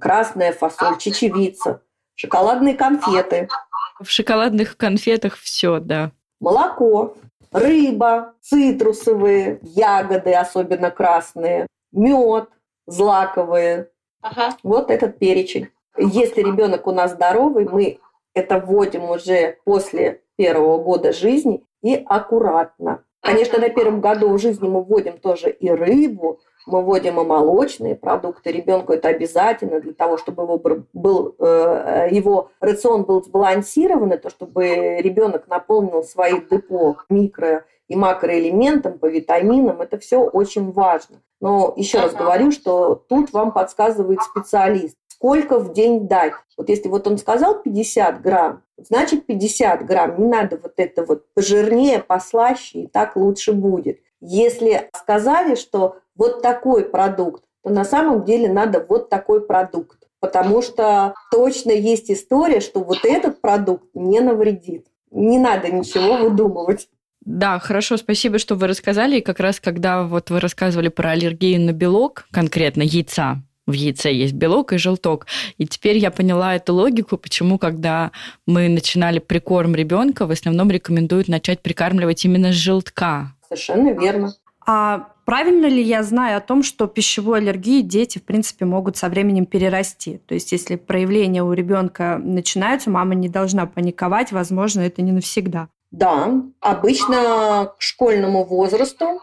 красная 0.00 0.52
фасоль, 0.52 0.98
чечевица. 0.98 1.80
Шоколадные 2.14 2.74
конфеты– 2.74 3.48
в 4.00 4.10
шоколадных 4.10 4.76
конфетах 4.76 5.36
все, 5.36 5.78
да. 5.78 6.12
Молоко, 6.40 7.16
рыба, 7.52 8.34
цитрусовые, 8.40 9.60
ягоды, 9.62 10.32
особенно 10.32 10.90
красные, 10.90 11.66
мед, 11.92 12.48
злаковые. 12.86 13.90
Ага. 14.22 14.56
Вот 14.62 14.90
этот 14.90 15.18
перечень. 15.18 15.68
Если 15.96 16.42
ребенок 16.42 16.86
у 16.86 16.92
нас 16.92 17.12
здоровый, 17.12 17.68
мы 17.68 17.98
это 18.34 18.58
вводим 18.58 19.10
уже 19.10 19.58
после 19.64 20.22
первого 20.36 20.82
года 20.82 21.12
жизни 21.12 21.64
и 21.82 22.02
аккуратно. 22.06 23.04
Конечно, 23.20 23.58
на 23.58 23.68
первом 23.68 24.00
году 24.00 24.32
в 24.32 24.38
жизни 24.38 24.66
мы 24.66 24.82
вводим 24.82 25.18
тоже 25.18 25.50
и 25.50 25.68
рыбу, 25.68 26.40
мы 26.66 26.82
вводим 26.82 27.20
и 27.20 27.24
молочные 27.24 27.94
продукты. 27.94 28.52
Ребенку 28.52 28.92
это 28.92 29.08
обязательно 29.08 29.80
для 29.80 29.92
того, 29.92 30.18
чтобы 30.18 30.42
его, 30.44 30.60
был, 30.92 31.34
э, 31.38 32.08
его 32.10 32.50
рацион 32.60 33.04
был 33.04 33.22
сбалансированный, 33.22 34.18
то 34.18 34.30
чтобы 34.30 34.98
ребенок 35.00 35.48
наполнил 35.48 36.02
свои 36.02 36.40
депо 36.50 36.96
микро 37.08 37.64
и 37.88 37.96
макроэлементам, 37.96 38.98
по 38.98 39.06
витаминам. 39.06 39.80
Это 39.80 39.98
все 39.98 40.20
очень 40.20 40.70
важно. 40.72 41.16
Но 41.40 41.72
еще 41.76 42.00
раз 42.00 42.14
говорю, 42.14 42.52
что 42.52 42.94
тут 42.94 43.32
вам 43.32 43.52
подсказывает 43.52 44.20
специалист 44.22 44.96
сколько 45.20 45.58
в 45.58 45.74
день 45.74 46.08
дать. 46.08 46.32
Вот 46.56 46.70
если 46.70 46.88
вот 46.88 47.06
он 47.06 47.18
сказал 47.18 47.60
50 47.60 48.22
грамм, 48.22 48.62
значит 48.78 49.26
50 49.26 49.84
грамм. 49.84 50.18
Не 50.18 50.26
надо 50.26 50.56
вот 50.56 50.72
это 50.78 51.04
вот 51.04 51.26
пожирнее, 51.34 51.98
послаще, 51.98 52.80
и 52.80 52.86
так 52.86 53.16
лучше 53.16 53.52
будет. 53.52 54.00
Если 54.22 54.88
сказали, 54.94 55.56
что 55.56 55.96
вот 56.20 56.42
такой 56.42 56.84
продукт, 56.84 57.42
то 57.64 57.70
на 57.70 57.84
самом 57.84 58.24
деле 58.24 58.52
надо 58.52 58.84
вот 58.86 59.08
такой 59.08 59.44
продукт. 59.44 59.96
потому 60.20 60.60
что 60.60 61.14
точно 61.30 61.70
есть 61.70 62.10
история, 62.10 62.60
что 62.60 62.80
вот 62.80 63.06
этот 63.06 63.40
продукт 63.40 63.86
не 63.94 64.20
навредит. 64.20 64.86
Не 65.10 65.38
надо 65.38 65.70
ничего 65.70 66.18
выдумывать. 66.18 66.88
Да, 67.24 67.58
хорошо, 67.58 67.96
спасибо, 67.96 68.38
что 68.38 68.54
вы 68.54 68.66
рассказали. 68.66 69.16
И 69.16 69.22
как 69.22 69.40
раз 69.40 69.60
когда 69.60 70.02
вот 70.02 70.28
вы 70.28 70.40
рассказывали 70.40 70.88
про 70.88 71.12
аллергию 71.12 71.58
на 71.58 71.72
белок, 71.72 72.26
конкретно 72.32 72.82
яйца, 72.82 73.42
в 73.66 73.72
яйце 73.72 74.12
есть 74.12 74.34
белок 74.34 74.74
и 74.74 74.76
желток. 74.76 75.26
И 75.56 75.66
теперь 75.66 75.96
я 75.96 76.10
поняла 76.10 76.54
эту 76.54 76.74
логику, 76.74 77.16
почему, 77.16 77.58
когда 77.58 78.10
мы 78.46 78.68
начинали 78.68 79.20
прикорм 79.20 79.74
ребенка, 79.74 80.26
в 80.26 80.30
основном 80.30 80.70
рекомендуют 80.70 81.28
начать 81.28 81.60
прикармливать 81.62 82.26
именно 82.26 82.52
с 82.52 82.56
желтка. 82.56 83.32
Совершенно 83.48 83.90
верно. 83.98 84.34
А 84.66 85.08
правильно 85.30 85.66
ли 85.66 85.80
я 85.80 86.02
знаю 86.02 86.38
о 86.38 86.40
том, 86.40 86.64
что 86.64 86.88
пищевую 86.88 87.36
аллергию 87.36 87.84
дети, 87.84 88.18
в 88.18 88.24
принципе, 88.24 88.64
могут 88.64 88.96
со 88.96 89.08
временем 89.08 89.46
перерасти? 89.46 90.18
То 90.26 90.34
есть, 90.34 90.50
если 90.50 90.74
проявления 90.74 91.44
у 91.44 91.52
ребенка 91.52 92.20
начинаются, 92.20 92.90
мама 92.90 93.14
не 93.14 93.28
должна 93.28 93.66
паниковать, 93.66 94.32
возможно, 94.32 94.80
это 94.80 95.02
не 95.02 95.12
навсегда. 95.12 95.68
Да, 95.92 96.42
обычно 96.58 97.72
к 97.78 97.80
школьному 97.80 98.44
возрасту 98.44 99.20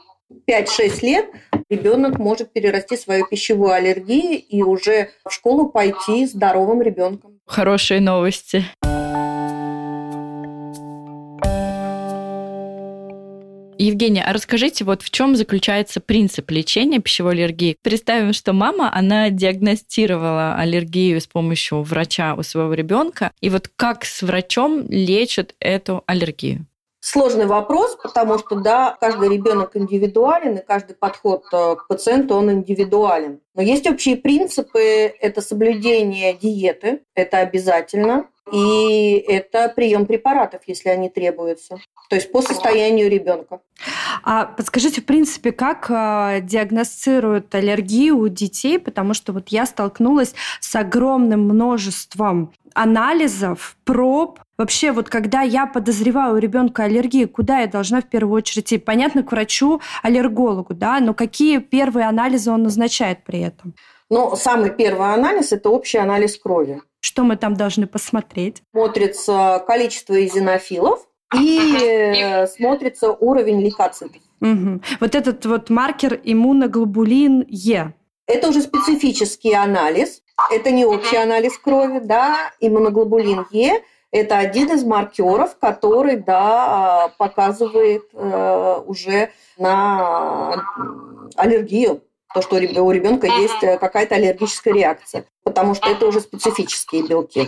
5-6 0.50 1.00
лет 1.02 1.26
ребенок 1.70 2.20
может 2.20 2.54
перерасти 2.54 2.96
свою 2.96 3.28
пищевую 3.28 3.74
аллергию 3.74 4.42
и 4.42 4.62
уже 4.62 5.10
в 5.26 5.34
школу 5.34 5.68
пойти 5.68 6.26
здоровым 6.26 6.82
ребенком. 6.82 7.42
Хорошие 7.46 8.00
новости. 8.00 8.64
Евгения, 13.80 14.24
а 14.24 14.34
расскажите, 14.34 14.84
вот 14.84 15.02
в 15.02 15.10
чем 15.10 15.36
заключается 15.36 16.00
принцип 16.00 16.50
лечения 16.52 17.00
пищевой 17.00 17.34
аллергии? 17.34 17.78
Представим, 17.82 18.34
что 18.34 18.54
мама, 18.54 18.92
она 18.94 19.30
диагностировала 19.30 20.56
аллергию 20.56 21.22
с 21.22 21.28
помощью 21.28 21.82
врача 21.84 22.36
у 22.36 22.44
своего 22.44 22.74
ребенка, 22.74 23.32
и 23.42 23.50
вот 23.50 23.70
как 23.76 24.06
с 24.06 24.22
врачом 24.22 24.86
лечат 24.90 25.56
эту 25.60 26.04
аллергию? 26.08 26.66
Сложный 27.00 27.46
вопрос, 27.46 27.98
потому 28.02 28.38
что, 28.40 28.56
да, 28.56 28.98
каждый 29.00 29.30
ребенок 29.30 29.78
индивидуален, 29.78 30.58
и 30.58 30.66
каждый 30.66 30.96
подход 30.96 31.44
э, 31.54 31.76
к 31.76 31.88
пациенту, 31.88 32.36
он 32.36 32.52
индивидуален. 32.52 33.40
Но 33.58 33.64
есть 33.64 33.90
общие 33.90 34.16
принципы. 34.16 35.14
Это 35.20 35.42
соблюдение 35.42 36.34
диеты, 36.34 37.02
это 37.16 37.40
обязательно. 37.40 38.28
И 38.54 39.16
это 39.28 39.68
прием 39.76 40.06
препаратов, 40.06 40.62
если 40.68 40.88
они 40.88 41.10
требуются. 41.10 41.80
То 42.10 42.16
есть 42.16 42.32
по 42.32 42.42
состоянию 42.42 43.10
ребенка. 43.10 43.60
А 44.24 44.46
подскажите, 44.46 45.02
в 45.02 45.06
принципе, 45.06 45.52
как 45.52 45.88
э, 45.90 46.40
диагностируют 46.44 47.54
аллергию 47.54 48.18
у 48.18 48.28
детей? 48.30 48.80
Потому 48.80 49.14
что 49.14 49.34
вот 49.34 49.50
я 49.50 49.66
столкнулась 49.66 50.34
с 50.62 50.74
огромным 50.76 51.42
множеством 51.42 52.54
анализов, 52.78 53.76
проб. 53.84 54.40
Вообще, 54.58 54.92
вот 54.92 55.10
когда 55.10 55.42
я 55.42 55.66
подозреваю 55.66 56.36
у 56.36 56.38
ребенка 56.38 56.84
аллергию, 56.84 57.28
куда 57.28 57.60
я 57.60 57.68
должна 57.68 58.02
в 58.02 58.06
первую 58.06 58.36
очередь 58.38 58.68
идти? 58.68 58.78
Понятно, 58.78 59.24
к 59.24 59.32
врачу, 59.32 59.82
аллергологу, 60.04 60.74
да, 60.74 61.00
но 61.00 61.14
какие 61.14 61.58
первые 61.58 62.08
анализы 62.08 62.52
он 62.52 62.64
назначает 62.64 63.24
при 63.24 63.42
этом? 63.42 63.47
Ну, 64.10 64.36
самый 64.36 64.72
первый 64.72 65.14
анализ– 65.14 65.52
это 65.54 65.70
общий 65.70 65.98
анализ 65.98 66.38
крови. 66.38 66.82
Что 67.00 67.24
мы 67.24 67.38
там 67.38 67.56
должны 67.56 67.88
посмотреть? 67.88 68.62
Смотрится 68.72 69.64
количество 69.68 70.26
изинофилов 70.26 71.08
и 71.36 72.46
смотрится 72.58 73.12
уровень 73.12 73.62
лейкоцитов. 73.62 74.22
Угу. 74.42 74.82
Вот 75.00 75.16
этот 75.16 75.46
вот 75.46 75.70
маркер 75.70 76.20
иммуноглобулин 76.24 77.46
Е. 77.48 77.94
Это 78.28 78.50
уже 78.50 78.62
специфический 78.62 79.54
анализ. 79.54 80.22
Это 80.52 80.72
не 80.72 80.86
общий 80.86 81.18
анализ 81.18 81.58
крови, 81.58 82.00
да, 82.00 82.52
иммуноглобулин 82.60 83.46
Е– 83.52 83.82
это 84.12 84.38
один 84.38 84.72
из 84.72 84.84
маркеров, 84.84 85.58
который, 85.60 86.16
да, 86.18 87.12
показывает 87.18 88.04
э, 88.14 88.82
уже 88.86 89.32
на 89.58 90.64
аллергию, 91.36 92.02
то, 92.34 92.42
что 92.42 92.56
у 92.56 92.92
ребенка 92.92 93.28
есть 93.28 93.64
э, 93.64 93.78
какая-то 93.78 94.16
аллергическая 94.16 94.74
реакция, 94.74 95.26
потому 95.44 95.76
что 95.76 95.90
это 95.90 96.06
уже 96.06 96.20
специфические 96.22 97.04
белки. 97.08 97.48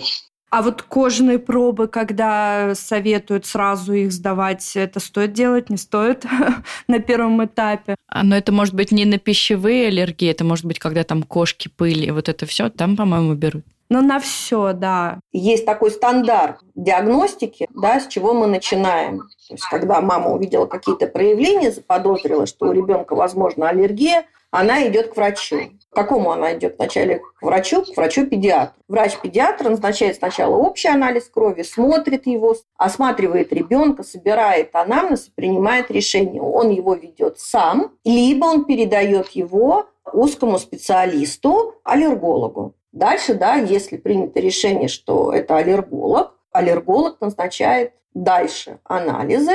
А 0.52 0.64
вот 0.64 0.82
кожные 0.82 1.38
пробы, 1.38 1.88
когда 1.88 2.74
советуют 2.74 3.46
сразу 3.46 3.94
их 3.94 4.12
сдавать, 4.12 4.72
это 4.76 5.00
стоит 5.00 5.34
делать, 5.34 5.70
не 5.70 5.78
стоит 5.78 6.26
на 6.88 7.00
первом 7.00 7.46
этапе? 7.46 7.96
А, 8.08 8.24
но 8.24 8.36
это 8.36 8.52
может 8.52 8.74
быть 8.74 8.92
не 8.92 9.06
на 9.06 9.20
пищевые 9.20 9.90
аллергии, 9.90 10.30
это 10.30 10.44
может 10.44 10.66
быть, 10.66 10.80
когда 10.80 11.04
там 11.04 11.22
кошки, 11.22 11.70
пыль, 11.70 12.12
вот 12.12 12.30
это 12.30 12.48
все, 12.48 12.70
там, 12.70 12.98
по-моему, 12.98 13.36
берут. 13.36 13.64
Ну, 13.92 14.02
на 14.02 14.20
все, 14.20 14.74
да. 14.74 15.20
Есть 15.32 15.66
такой 15.66 15.90
стандарт 15.90 16.60
диагностики, 16.76 17.68
да, 17.74 18.00
с 18.00 18.08
чего 18.08 18.34
мы 18.34 18.46
начинаем. 18.46 19.20
То 19.48 19.54
есть, 19.56 19.66
когда 19.66 20.00
мама 20.00 20.30
увидела 20.32 20.68
какие-то 20.68 21.08
проявления, 21.08 21.72
заподозрила, 21.72 22.46
что 22.46 22.68
у 22.68 22.72
ребенка, 22.72 23.16
возможно, 23.16 23.68
аллергия, 23.68 24.26
она 24.52 24.88
идет 24.88 25.10
к 25.10 25.16
врачу. 25.16 25.58
К 25.92 25.96
какому 25.96 26.32
она 26.32 26.54
идет 26.56 26.78
вначале? 26.78 27.20
К 27.20 27.42
врачу, 27.42 27.84
к 27.84 27.96
врачу-педиатру. 27.96 28.82
Врач-педиатр 28.88 29.70
назначает 29.70 30.16
сначала 30.18 30.56
общий 30.56 30.88
анализ 30.88 31.30
крови, 31.30 31.64
смотрит 31.64 32.26
его, 32.26 32.56
осматривает 32.78 33.54
ребенка, 33.54 34.04
собирает 34.04 34.76
анамнез 34.76 35.28
и 35.28 35.32
принимает 35.32 35.92
решение. 35.92 36.42
Он 36.42 36.70
его 36.70 36.94
ведет 36.96 37.40
сам, 37.40 37.94
либо 38.04 38.46
он 38.46 38.66
передает 38.66 39.30
его 39.30 39.86
узкому 40.12 40.58
специалисту, 40.58 41.76
аллергологу. 41.84 42.74
Дальше, 42.92 43.36
да, 43.36 43.56
если 43.56 43.98
принято 43.98 44.40
решение, 44.40 44.88
что 44.88 45.32
это 45.32 45.58
аллерголог, 45.58 46.34
аллерголог 46.52 47.22
назначает 47.22 47.94
дальше 48.14 48.80
анализы, 48.84 49.54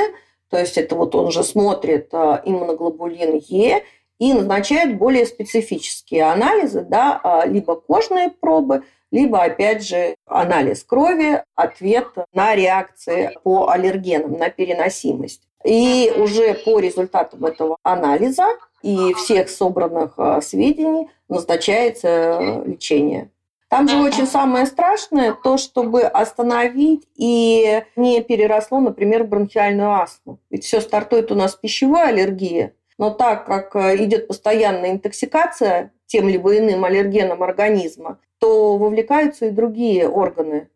то 0.49 0.59
есть 0.59 0.77
это 0.77 0.95
вот 0.95 1.15
он 1.15 1.31
же 1.31 1.43
смотрит 1.43 2.13
а, 2.13 2.41
иммуноглобулин 2.45 3.41
Е 3.47 3.83
и 4.19 4.33
назначает 4.33 4.97
более 4.97 5.25
специфические 5.25 6.23
анализы, 6.23 6.81
да, 6.81 7.19
а, 7.23 7.45
либо 7.45 7.75
кожные 7.75 8.29
пробы, 8.29 8.83
либо, 9.11 9.43
опять 9.43 9.85
же, 9.85 10.15
анализ 10.25 10.83
крови, 10.83 11.43
ответ 11.55 12.07
на 12.33 12.55
реакции 12.55 13.37
по 13.43 13.69
аллергенам, 13.69 14.37
на 14.37 14.49
переносимость. 14.49 15.41
И 15.63 16.13
уже 16.17 16.53
по 16.53 16.79
результатам 16.79 17.45
этого 17.45 17.77
анализа 17.83 18.45
и 18.81 19.13
всех 19.13 19.49
собранных 19.49 20.13
а, 20.17 20.41
сведений 20.41 21.09
назначается 21.27 22.63
лечение. 22.65 23.31
Там 23.67 23.89
же 23.89 23.97
очень 23.97 24.27
самое 24.27 24.67
страшное 24.67 25.33
то, 25.33 25.57
чтобы 25.57 26.03
остановить 26.03 27.07
и 27.15 27.83
не 27.95 28.21
переросло, 28.21 28.79
например, 28.79 29.23
бронхиальную 29.23 29.91
астму. 29.91 30.39
Ведь 30.51 30.63
все 30.63 30.79
стартует 30.81 31.31
у 31.31 31.35
нас 31.35 31.53
с 31.53 31.55
пищевой 31.55 32.09
аллергии, 32.09 32.73
но 32.97 33.09
так 33.09 33.45
как 33.45 33.75
э, 33.75 34.03
идет 34.03 34.27
постоянная 34.27 34.91
интоксикация 34.91 35.91
тем 36.05 36.27
либо 36.27 36.57
иным 36.57 36.85
аллергеном 36.85 37.43
организма, 37.43 38.19
то 38.39 38.77
вовлекаются 38.77 39.47
и 39.47 39.51
другие 39.51 40.07
органы. 40.07 40.69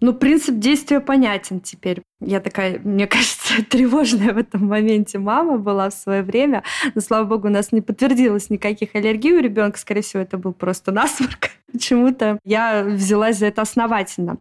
Ну, 0.00 0.14
принцип 0.14 0.58
действия 0.58 1.00
понятен 1.00 1.60
теперь. 1.60 2.02
Я 2.20 2.40
такая, 2.40 2.78
мне 2.78 3.06
кажется, 3.08 3.64
тревожная 3.68 4.32
в 4.32 4.38
этом 4.38 4.66
моменте 4.66 5.18
мама 5.18 5.58
была 5.58 5.90
в 5.90 5.94
свое 5.94 6.22
время. 6.22 6.62
Но, 6.94 7.00
слава 7.00 7.24
богу, 7.24 7.48
у 7.48 7.50
нас 7.50 7.72
не 7.72 7.80
подтвердилось 7.80 8.50
никаких 8.50 8.94
аллергий 8.94 9.32
у 9.32 9.40
ребенка. 9.40 9.78
Скорее 9.78 10.02
всего, 10.02 10.22
это 10.22 10.38
был 10.38 10.52
просто 10.52 10.92
насморк. 10.92 11.50
Почему-то 11.72 12.38
я 12.44 12.84
взялась 12.84 13.38
за 13.38 13.46
это 13.46 13.62
основательно. 13.62 14.38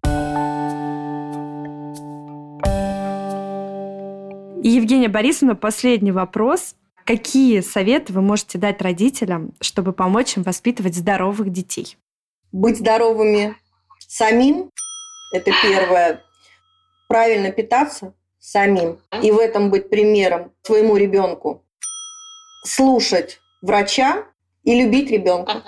И 4.64 4.70
Евгения 4.70 5.08
Борисовна, 5.08 5.56
последний 5.56 6.12
вопрос. 6.12 6.76
Какие 7.08 7.62
советы 7.62 8.12
вы 8.12 8.22
можете 8.22 8.58
дать 8.58 8.82
родителям, 8.82 9.54
чтобы 9.62 9.94
помочь 9.94 10.36
им 10.36 10.44
воспитывать 10.44 10.94
здоровых 10.94 11.54
детей? 11.54 11.96
Быть 12.52 12.80
здоровыми 12.80 13.56
самим– 13.98 14.72
это 15.34 15.52
первое. 15.62 16.22
Правильно 17.08 17.50
питаться 17.54 18.14
самим. 18.40 19.00
И 19.24 19.32
в 19.32 19.40
этом 19.40 19.70
быть 19.70 19.90
примером 19.90 20.52
своему 20.64 20.98
ребенку. 20.98 21.64
Слушать 22.66 23.40
врача 23.62 24.26
и 24.66 24.78
любить 24.78 25.10
ребенка. 25.10 25.64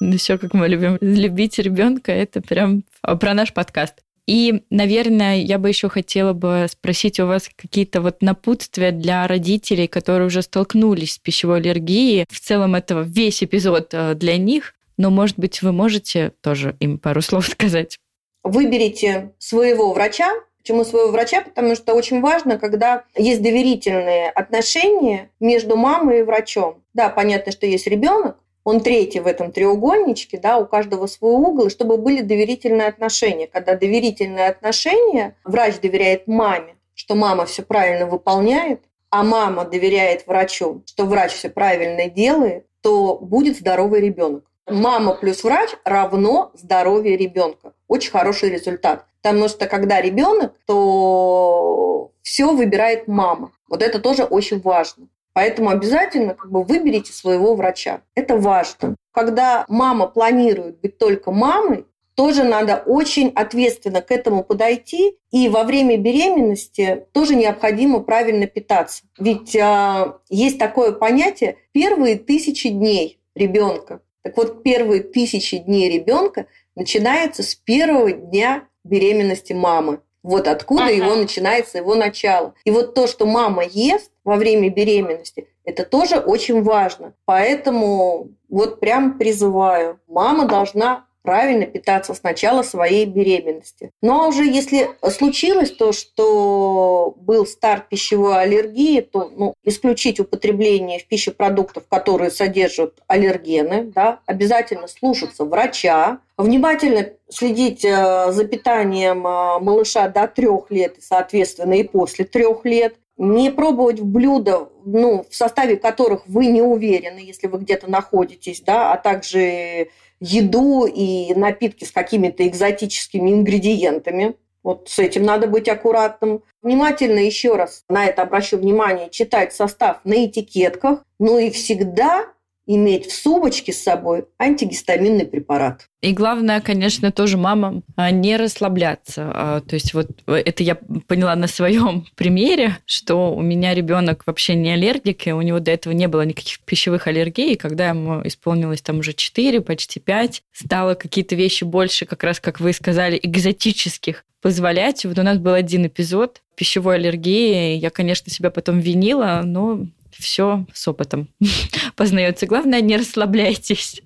Ну, 0.00 0.16
все, 0.16 0.38
как 0.38 0.54
мы 0.54 0.68
любим. 0.68 0.96
Любить 1.00 1.58
ребенка– 1.58 2.12
это 2.12 2.40
прям 2.40 2.84
про 3.02 3.34
наш 3.34 3.52
подкаст. 3.52 4.04
И, 4.26 4.62
наверное, 4.70 5.36
я 5.36 5.58
бы 5.58 5.68
еще 5.68 5.88
хотела 5.88 6.32
бы 6.32 6.66
спросить 6.70 7.20
у 7.20 7.26
вас 7.26 7.50
какие-то 7.54 8.00
вот 8.00 8.22
напутствия 8.22 8.90
для 8.90 9.26
родителей, 9.26 9.86
которые 9.86 10.26
уже 10.26 10.42
столкнулись 10.42 11.14
с 11.14 11.18
пищевой 11.18 11.58
аллергией. 11.58 12.26
В 12.30 12.40
целом 12.40 12.74
это 12.74 13.00
весь 13.06 13.42
эпизод 13.42 13.92
э, 13.92 14.14
для 14.14 14.38
них, 14.38 14.74
но, 14.96 15.10
может 15.10 15.38
быть, 15.38 15.60
вы 15.60 15.72
можете 15.72 16.32
тоже 16.40 16.76
им 16.80 16.98
пару 16.98 17.20
слов 17.20 17.46
сказать. 17.48 17.98
Выберите 18.42 19.32
своего 19.38 19.92
врача. 19.92 20.32
Почему 20.58 20.84
своего 20.84 21.10
врача? 21.10 21.42
Потому 21.42 21.74
что 21.74 21.92
очень 21.92 22.22
важно, 22.22 22.58
когда 22.58 23.04
есть 23.14 23.42
доверительные 23.42 24.30
отношения 24.30 25.30
между 25.38 25.76
мамой 25.76 26.20
и 26.20 26.22
врачом. 26.22 26.82
Да, 26.94 27.10
понятно, 27.10 27.52
что 27.52 27.66
есть 27.66 27.86
ребенок, 27.86 28.38
он 28.64 28.80
третий 28.80 29.20
в 29.20 29.26
этом 29.26 29.52
треугольничке, 29.52 30.38
да, 30.38 30.58
у 30.58 30.66
каждого 30.66 31.06
свой 31.06 31.34
угол, 31.34 31.68
чтобы 31.68 31.98
были 31.98 32.22
доверительные 32.22 32.88
отношения. 32.88 33.46
Когда 33.46 33.76
доверительные 33.76 34.48
отношения, 34.48 35.36
врач 35.44 35.78
доверяет 35.80 36.26
маме, 36.26 36.76
что 36.94 37.14
мама 37.14 37.44
все 37.44 37.62
правильно 37.62 38.06
выполняет, 38.06 38.80
а 39.10 39.22
мама 39.22 39.64
доверяет 39.64 40.26
врачу, 40.26 40.82
что 40.86 41.04
врач 41.04 41.32
все 41.32 41.50
правильно 41.50 42.08
делает, 42.08 42.66
то 42.80 43.18
будет 43.20 43.58
здоровый 43.58 44.00
ребенок. 44.00 44.44
Мама 44.66 45.14
плюс 45.14 45.44
врач 45.44 45.70
равно 45.84 46.50
здоровье 46.54 47.16
ребенка. 47.16 47.74
Очень 47.86 48.12
хороший 48.12 48.48
результат. 48.48 49.04
Потому 49.22 49.48
что 49.48 49.66
когда 49.66 50.00
ребенок, 50.00 50.54
то 50.66 52.10
все 52.22 52.54
выбирает 52.54 53.06
мама. 53.08 53.52
Вот 53.68 53.82
это 53.82 53.98
тоже 53.98 54.24
очень 54.24 54.60
важно. 54.60 55.08
Поэтому 55.34 55.70
обязательно 55.70 56.34
как 56.34 56.50
бы 56.50 56.62
выберите 56.62 57.12
своего 57.12 57.54
врача. 57.54 58.00
Это 58.14 58.36
важно. 58.36 58.96
Когда 59.12 59.64
мама 59.68 60.06
планирует 60.06 60.80
быть 60.80 60.96
только 60.96 61.32
мамой, 61.32 61.84
тоже 62.14 62.44
надо 62.44 62.82
очень 62.86 63.32
ответственно 63.34 64.00
к 64.00 64.12
этому 64.12 64.44
подойти. 64.44 65.18
И 65.32 65.48
во 65.48 65.64
время 65.64 65.96
беременности 65.96 67.06
тоже 67.12 67.34
необходимо 67.34 68.00
правильно 68.00 68.46
питаться. 68.46 69.02
Ведь 69.18 69.54
э, 69.56 70.12
есть 70.30 70.58
такое 70.58 70.92
понятие 70.92 71.56
первые 71.72 72.16
тысячи 72.16 72.68
дней 72.68 73.18
ребенка. 73.34 74.00
Так 74.22 74.36
вот, 74.36 74.62
первые 74.62 75.02
тысячи 75.02 75.58
дней 75.58 75.90
ребенка 75.90 76.46
начинаются 76.76 77.42
с 77.42 77.56
первого 77.56 78.12
дня 78.12 78.68
беременности 78.84 79.52
мамы. 79.52 80.00
Вот 80.24 80.48
откуда 80.48 80.84
ага. 80.84 80.92
его 80.92 81.14
начинается 81.14 81.78
его 81.78 81.94
начало. 81.94 82.54
И 82.64 82.70
вот 82.70 82.94
то, 82.94 83.06
что 83.06 83.26
мама 83.26 83.62
ест 83.62 84.10
во 84.24 84.36
время 84.36 84.70
беременности, 84.70 85.48
это 85.64 85.84
тоже 85.84 86.16
очень 86.16 86.62
важно. 86.62 87.12
Поэтому 87.26 88.30
вот 88.48 88.80
прям 88.80 89.18
призываю, 89.18 90.00
мама 90.08 90.46
должна 90.46 91.06
правильно 91.24 91.64
питаться 91.64 92.12
с 92.12 92.22
начала 92.22 92.62
своей 92.62 93.06
беременности. 93.06 93.90
Но 94.02 94.18
ну, 94.18 94.22
а 94.22 94.28
уже 94.28 94.44
если 94.44 94.90
случилось 95.10 95.70
то, 95.70 95.92
что 95.92 97.14
был 97.16 97.46
старт 97.46 97.88
пищевой 97.88 98.42
аллергии, 98.42 99.00
то 99.00 99.32
ну, 99.34 99.54
исключить 99.64 100.20
употребление 100.20 101.00
в 101.00 101.06
пищу 101.06 101.32
продуктов, 101.32 101.84
которые 101.88 102.30
содержат 102.30 103.00
аллергены, 103.06 103.84
да, 103.84 104.20
обязательно 104.26 104.86
слушаться 104.86 105.46
врача, 105.46 106.18
внимательно 106.36 107.08
следить 107.30 107.86
э, 107.86 108.30
за 108.30 108.44
питанием 108.44 109.26
э, 109.26 109.58
малыша 109.60 110.08
до 110.08 110.28
трех 110.28 110.70
лет, 110.70 110.96
соответственно, 111.00 111.72
и 111.72 111.84
после 111.84 112.26
трех 112.26 112.66
лет, 112.66 112.96
не 113.16 113.50
пробовать 113.50 114.00
блюда, 114.00 114.68
ну, 114.84 115.24
в 115.30 115.34
составе 115.34 115.76
которых 115.76 116.26
вы 116.26 116.46
не 116.46 116.60
уверены, 116.60 117.20
если 117.20 117.46
вы 117.46 117.58
где-то 117.58 117.88
находитесь, 117.88 118.60
да, 118.60 118.92
а 118.92 118.96
также 118.96 119.88
еду 120.24 120.86
и 120.86 121.34
напитки 121.34 121.84
с 121.84 121.90
какими-то 121.90 122.46
экзотическими 122.46 123.30
ингредиентами. 123.30 124.36
Вот 124.62 124.88
с 124.88 124.98
этим 124.98 125.24
надо 125.24 125.46
быть 125.46 125.68
аккуратным. 125.68 126.42
Внимательно 126.62 127.18
еще 127.18 127.56
раз 127.56 127.84
на 127.90 128.06
это 128.06 128.22
обращу 128.22 128.56
внимание, 128.56 129.10
читать 129.10 129.52
состав 129.52 130.00
на 130.04 130.24
этикетках. 130.24 131.04
Ну 131.18 131.38
и 131.38 131.50
всегда 131.50 132.26
иметь 132.66 133.06
в 133.06 133.14
сумочке 133.14 133.72
с 133.72 133.82
собой 133.82 134.24
антигистаминный 134.38 135.26
препарат. 135.26 135.88
И 136.00 136.12
главное, 136.12 136.60
конечно, 136.60 137.12
тоже 137.12 137.36
мамам 137.36 137.82
а, 137.96 138.10
не 138.10 138.36
расслабляться. 138.36 139.30
А, 139.34 139.60
то 139.60 139.74
есть 139.74 139.94
вот 139.94 140.08
это 140.26 140.62
я 140.62 140.74
поняла 141.06 141.34
на 141.36 141.46
своем 141.46 142.06
примере, 142.14 142.78
что 142.86 143.34
у 143.34 143.42
меня 143.42 143.74
ребенок 143.74 144.26
вообще 144.26 144.54
не 144.54 144.70
аллергик, 144.70 145.26
и 145.26 145.32
у 145.32 145.40
него 145.40 145.60
до 145.60 145.70
этого 145.70 145.92
не 145.92 146.08
было 146.08 146.22
никаких 146.22 146.60
пищевых 146.60 147.06
аллергий. 147.06 147.52
И 147.52 147.56
когда 147.56 147.88
ему 147.88 148.20
исполнилось 148.26 148.82
там 148.82 148.98
уже 148.98 149.12
4, 149.14 149.60
почти 149.60 150.00
5, 150.00 150.42
стало 150.52 150.94
какие-то 150.94 151.34
вещи 151.34 151.64
больше, 151.64 152.06
как 152.06 152.22
раз, 152.22 152.40
как 152.40 152.60
вы 152.60 152.72
сказали, 152.72 153.18
экзотических 153.22 154.24
позволять. 154.42 155.06
Вот 155.06 155.18
у 155.18 155.22
нас 155.22 155.38
был 155.38 155.54
один 155.54 155.86
эпизод 155.86 156.42
пищевой 156.54 156.96
аллергии. 156.96 157.76
Я, 157.76 157.88
конечно, 157.88 158.30
себя 158.30 158.50
потом 158.50 158.78
винила, 158.78 159.40
но 159.42 159.86
все 160.24 160.66
с 160.72 160.88
опытом 160.88 161.28
познается. 161.96 162.46
Главное, 162.46 162.80
не 162.80 162.96
расслабляйтесь. 162.96 164.02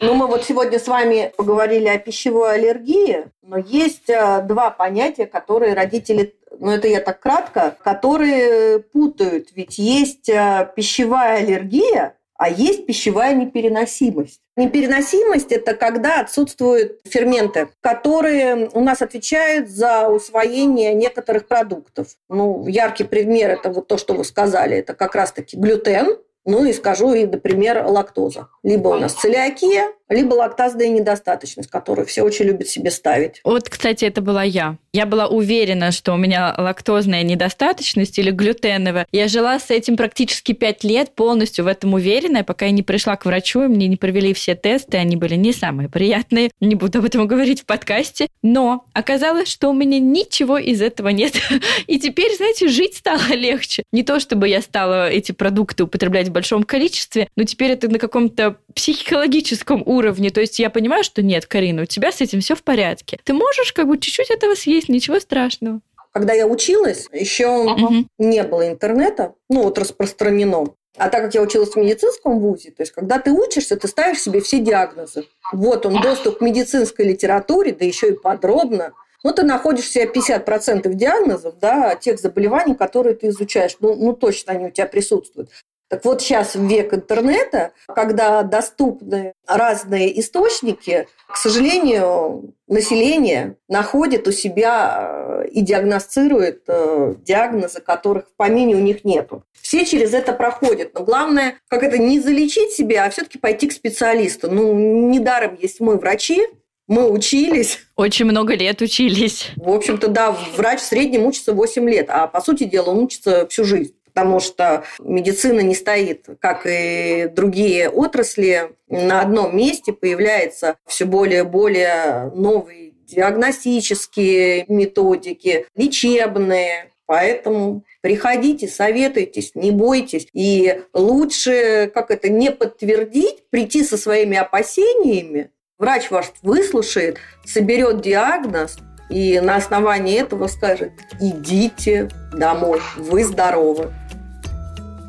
Ну, 0.00 0.14
мы 0.14 0.26
вот 0.26 0.44
сегодня 0.44 0.78
с 0.78 0.88
вами 0.88 1.30
поговорили 1.36 1.86
о 1.86 1.98
пищевой 1.98 2.54
аллергии, 2.54 3.26
но 3.42 3.58
есть 3.58 4.08
э, 4.08 4.40
два 4.48 4.70
понятия, 4.70 5.26
которые 5.26 5.74
родители, 5.74 6.34
ну 6.58 6.70
это 6.70 6.88
я 6.88 7.00
так 7.00 7.20
кратко, 7.20 7.76
которые 7.84 8.78
путают. 8.78 9.48
Ведь 9.54 9.76
есть 9.76 10.30
э, 10.30 10.70
пищевая 10.74 11.42
аллергия, 11.42 12.14
а 12.40 12.48
есть 12.48 12.86
пищевая 12.86 13.34
непереносимость. 13.34 14.40
Непереносимость– 14.56 15.52
это 15.58 15.74
когда 15.74 16.20
отсутствуют 16.20 16.98
ферменты, 17.06 17.68
которые 17.82 18.70
у 18.72 18.80
нас 18.80 19.02
отвечают 19.02 19.68
за 19.68 20.08
усвоение 20.08 20.94
некоторых 20.94 21.46
продуктов. 21.46 22.16
Ну, 22.30 22.66
яркий 22.66 23.04
пример– 23.04 23.50
это 23.52 23.68
вот 23.70 23.88
то, 23.88 23.98
что 23.98 24.14
вы 24.14 24.24
сказали, 24.24 24.78
это 24.78 24.94
как 24.94 25.14
раз-таки 25.14 25.54
глютен, 25.54 26.16
ну 26.46 26.64
и 26.64 26.72
скажу 26.72 27.12
и, 27.12 27.26
например, 27.26 27.84
лактоза. 27.86 28.48
Либо 28.62 28.88
у 28.88 28.94
нас 28.94 29.12
целиакия, 29.12 29.92
либо 30.10 30.34
лактазная 30.34 30.88
недостаточность, 30.88 31.70
которую 31.70 32.04
все 32.06 32.22
очень 32.22 32.46
любят 32.46 32.68
себе 32.68 32.90
ставить. 32.90 33.40
Вот, 33.44 33.68
кстати, 33.68 34.04
это 34.04 34.20
была 34.20 34.42
я. 34.42 34.76
Я 34.92 35.06
была 35.06 35.28
уверена, 35.28 35.92
что 35.92 36.12
у 36.12 36.16
меня 36.16 36.52
лактозная 36.58 37.22
недостаточность 37.22 38.18
или 38.18 38.32
глютеновая. 38.32 39.06
Я 39.12 39.28
жила 39.28 39.58
с 39.60 39.70
этим 39.70 39.96
практически 39.96 40.52
пять 40.52 40.82
лет, 40.82 41.14
полностью 41.14 41.64
в 41.64 41.68
этом 41.68 41.94
уверенная, 41.94 42.42
пока 42.42 42.66
я 42.66 42.72
не 42.72 42.82
пришла 42.82 43.14
к 43.14 43.24
врачу, 43.24 43.62
и 43.62 43.68
мне 43.68 43.86
не 43.86 43.96
провели 43.96 44.34
все 44.34 44.56
тесты, 44.56 44.96
они 44.96 45.14
были 45.14 45.36
не 45.36 45.52
самые 45.52 45.88
приятные. 45.88 46.50
Не 46.60 46.74
буду 46.74 46.98
об 46.98 47.04
этом 47.04 47.26
говорить 47.28 47.62
в 47.62 47.66
подкасте. 47.66 48.26
Но 48.42 48.84
оказалось, 48.92 49.48
что 49.48 49.68
у 49.68 49.72
меня 49.72 50.00
ничего 50.00 50.58
из 50.58 50.82
этого 50.82 51.08
нет. 51.10 51.34
И 51.86 52.00
теперь, 52.00 52.34
знаете, 52.36 52.66
жить 52.66 52.96
стало 52.96 53.28
легче. 53.30 53.84
Не 53.92 54.02
то, 54.02 54.18
чтобы 54.18 54.48
я 54.48 54.60
стала 54.60 55.08
эти 55.08 55.30
продукты 55.30 55.84
употреблять 55.84 56.28
в 56.28 56.32
большом 56.32 56.64
количестве, 56.64 57.28
но 57.36 57.44
теперь 57.44 57.70
это 57.70 57.88
на 57.88 58.00
каком-то 58.00 58.56
психологическом 58.74 59.84
уровне 59.86 59.99
уровне. 60.00 60.30
То 60.30 60.40
есть 60.40 60.58
я 60.58 60.70
понимаю, 60.70 61.04
что 61.04 61.22
нет, 61.22 61.46
Карина, 61.46 61.82
у 61.82 61.86
тебя 61.86 62.10
с 62.10 62.20
этим 62.20 62.40
все 62.40 62.54
в 62.54 62.62
порядке. 62.62 63.18
Ты 63.22 63.32
можешь 63.32 63.72
как 63.72 63.86
бы 63.86 63.98
чуть-чуть 63.98 64.30
этого 64.30 64.54
съесть, 64.54 64.88
ничего 64.88 65.20
страшного. 65.20 65.80
Когда 66.12 66.32
я 66.32 66.46
училась, 66.46 67.06
еще 67.12 67.76
не 68.18 68.42
было 68.42 68.68
интернета, 68.68 69.34
ну 69.48 69.62
вот 69.62 69.78
распространено. 69.78 70.74
А 70.96 71.08
так 71.08 71.22
как 71.22 71.34
я 71.34 71.42
училась 71.42 71.70
в 71.70 71.76
медицинском 71.76 72.40
вузе, 72.40 72.72
то 72.72 72.82
есть 72.82 72.92
когда 72.92 73.20
ты 73.20 73.30
учишься, 73.30 73.76
ты 73.76 73.86
ставишь 73.86 74.20
себе 74.20 74.40
все 74.40 74.58
диагнозы. 74.58 75.24
Вот 75.52 75.86
он, 75.86 76.00
доступ 76.00 76.38
к 76.38 76.40
медицинской 76.40 77.06
литературе, 77.06 77.72
да 77.72 77.84
еще 77.84 78.08
и 78.08 78.12
подробно. 78.12 78.92
Ну, 79.22 79.32
ты 79.32 79.42
находишь 79.42 79.88
себе 79.88 80.06
50% 80.06 80.92
диагнозов, 80.94 81.58
да, 81.58 81.94
тех 81.94 82.18
заболеваний, 82.18 82.74
которые 82.74 83.14
ты 83.14 83.28
изучаешь. 83.28 83.76
Ну, 83.80 83.94
ну, 83.94 84.14
точно 84.14 84.54
они 84.54 84.66
у 84.66 84.70
тебя 84.70 84.86
присутствуют. 84.86 85.50
Так 85.90 86.04
вот 86.04 86.22
сейчас 86.22 86.54
в 86.54 86.64
век 86.64 86.94
интернета, 86.94 87.72
когда 87.88 88.44
доступны 88.44 89.34
разные 89.44 90.20
источники, 90.20 91.08
к 91.26 91.36
сожалению, 91.36 92.54
население 92.68 93.56
находит 93.68 94.28
у 94.28 94.32
себя 94.32 95.42
э, 95.42 95.48
и 95.48 95.62
диагностирует 95.62 96.62
э, 96.68 97.16
диагнозы, 97.24 97.80
которых 97.80 98.28
в 98.28 98.36
помине 98.36 98.76
у 98.76 98.78
них 98.78 99.04
нету. 99.04 99.42
Все 99.60 99.84
через 99.84 100.14
это 100.14 100.32
проходят. 100.32 100.94
Но 100.94 101.02
главное, 101.02 101.56
как 101.66 101.82
это, 101.82 101.98
не 101.98 102.20
залечить 102.20 102.70
себя, 102.70 103.06
а 103.06 103.10
все-таки 103.10 103.38
пойти 103.38 103.66
к 103.66 103.72
специалисту. 103.72 104.48
Ну, 104.48 104.72
недаром 105.10 105.58
есть 105.60 105.80
мы 105.80 105.96
врачи, 105.96 106.46
мы 106.86 107.10
учились. 107.10 107.80
Очень 107.96 108.26
много 108.26 108.54
лет 108.54 108.80
учились. 108.80 109.50
В 109.56 109.70
общем-то, 109.70 110.06
да, 110.06 110.36
врач 110.56 110.78
в 110.78 110.84
среднем 110.84 111.26
учится 111.26 111.52
8 111.52 111.90
лет, 111.90 112.06
а 112.10 112.28
по 112.28 112.40
сути 112.40 112.62
дела 112.62 112.90
он 112.90 112.98
учится 112.98 113.48
всю 113.48 113.64
жизнь 113.64 113.94
потому 114.12 114.40
что 114.40 114.84
медицина 115.00 115.60
не 115.60 115.74
стоит, 115.74 116.26
как 116.40 116.66
и 116.66 117.30
другие 117.34 117.88
отрасли, 117.88 118.72
на 118.88 119.20
одном 119.20 119.56
месте 119.56 119.92
появляются 119.92 120.76
все 120.86 121.04
более 121.04 121.40
и 121.40 121.44
более 121.44 122.30
новые 122.34 122.90
диагностические 123.06 124.64
методики, 124.68 125.66
лечебные. 125.74 126.92
Поэтому 127.06 127.84
приходите, 128.02 128.68
советуйтесь, 128.68 129.52
не 129.54 129.72
бойтесь. 129.72 130.28
И 130.32 130.82
лучше, 130.94 131.90
как 131.92 132.12
это, 132.12 132.28
не 132.28 132.52
подтвердить, 132.52 133.48
прийти 133.50 133.82
со 133.82 133.96
своими 133.96 134.36
опасениями. 134.36 135.50
Врач 135.76 136.10
ваш 136.10 136.26
выслушает, 136.42 137.18
соберет 137.44 138.00
диагноз, 138.00 138.78
и 139.10 139.40
на 139.40 139.56
основании 139.56 140.18
этого 140.18 140.46
скажет, 140.46 140.92
идите 141.20 142.08
домой, 142.32 142.80
вы 142.96 143.24
здоровы. 143.24 143.90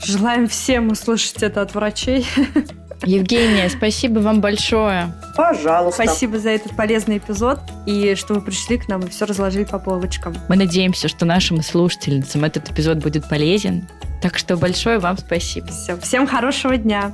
Желаем 0.04 0.48
всем 0.48 0.90
услышать 0.92 1.44
это 1.44 1.62
от 1.62 1.76
врачей. 1.76 2.26
Евгения, 3.04 3.70
спасибо 3.70 4.20
вам 4.20 4.42
большое. 4.42 5.12
Пожалуйста. 5.36 6.04
Спасибо 6.04 6.40
за 6.40 6.50
этот 6.52 6.76
полезный 6.76 7.18
эпизод 7.18 7.60
и 7.86 8.16
что 8.16 8.36
вы 8.36 8.42
пришли 8.42 8.78
к 8.78 8.88
нам 8.88 9.02
и 9.02 9.10
все 9.10 9.26
разложили 9.26 9.64
по 9.64 9.80
полочкам. 9.80 10.36
Мы 10.50 10.56
надеемся, 10.56 11.08
что 11.08 11.26
нашим 11.26 11.62
слушательницам 11.64 12.44
этот 12.44 12.70
эпизод 12.70 12.98
будет 12.98 13.28
полезен. 13.28 13.88
Так 14.22 14.38
что 14.38 14.56
большое 14.56 15.00
вам 15.00 15.18
спасибо. 15.18 15.68
Все, 15.68 15.98
всем 15.98 16.28
хорошего 16.28 16.78
дня. 16.78 17.12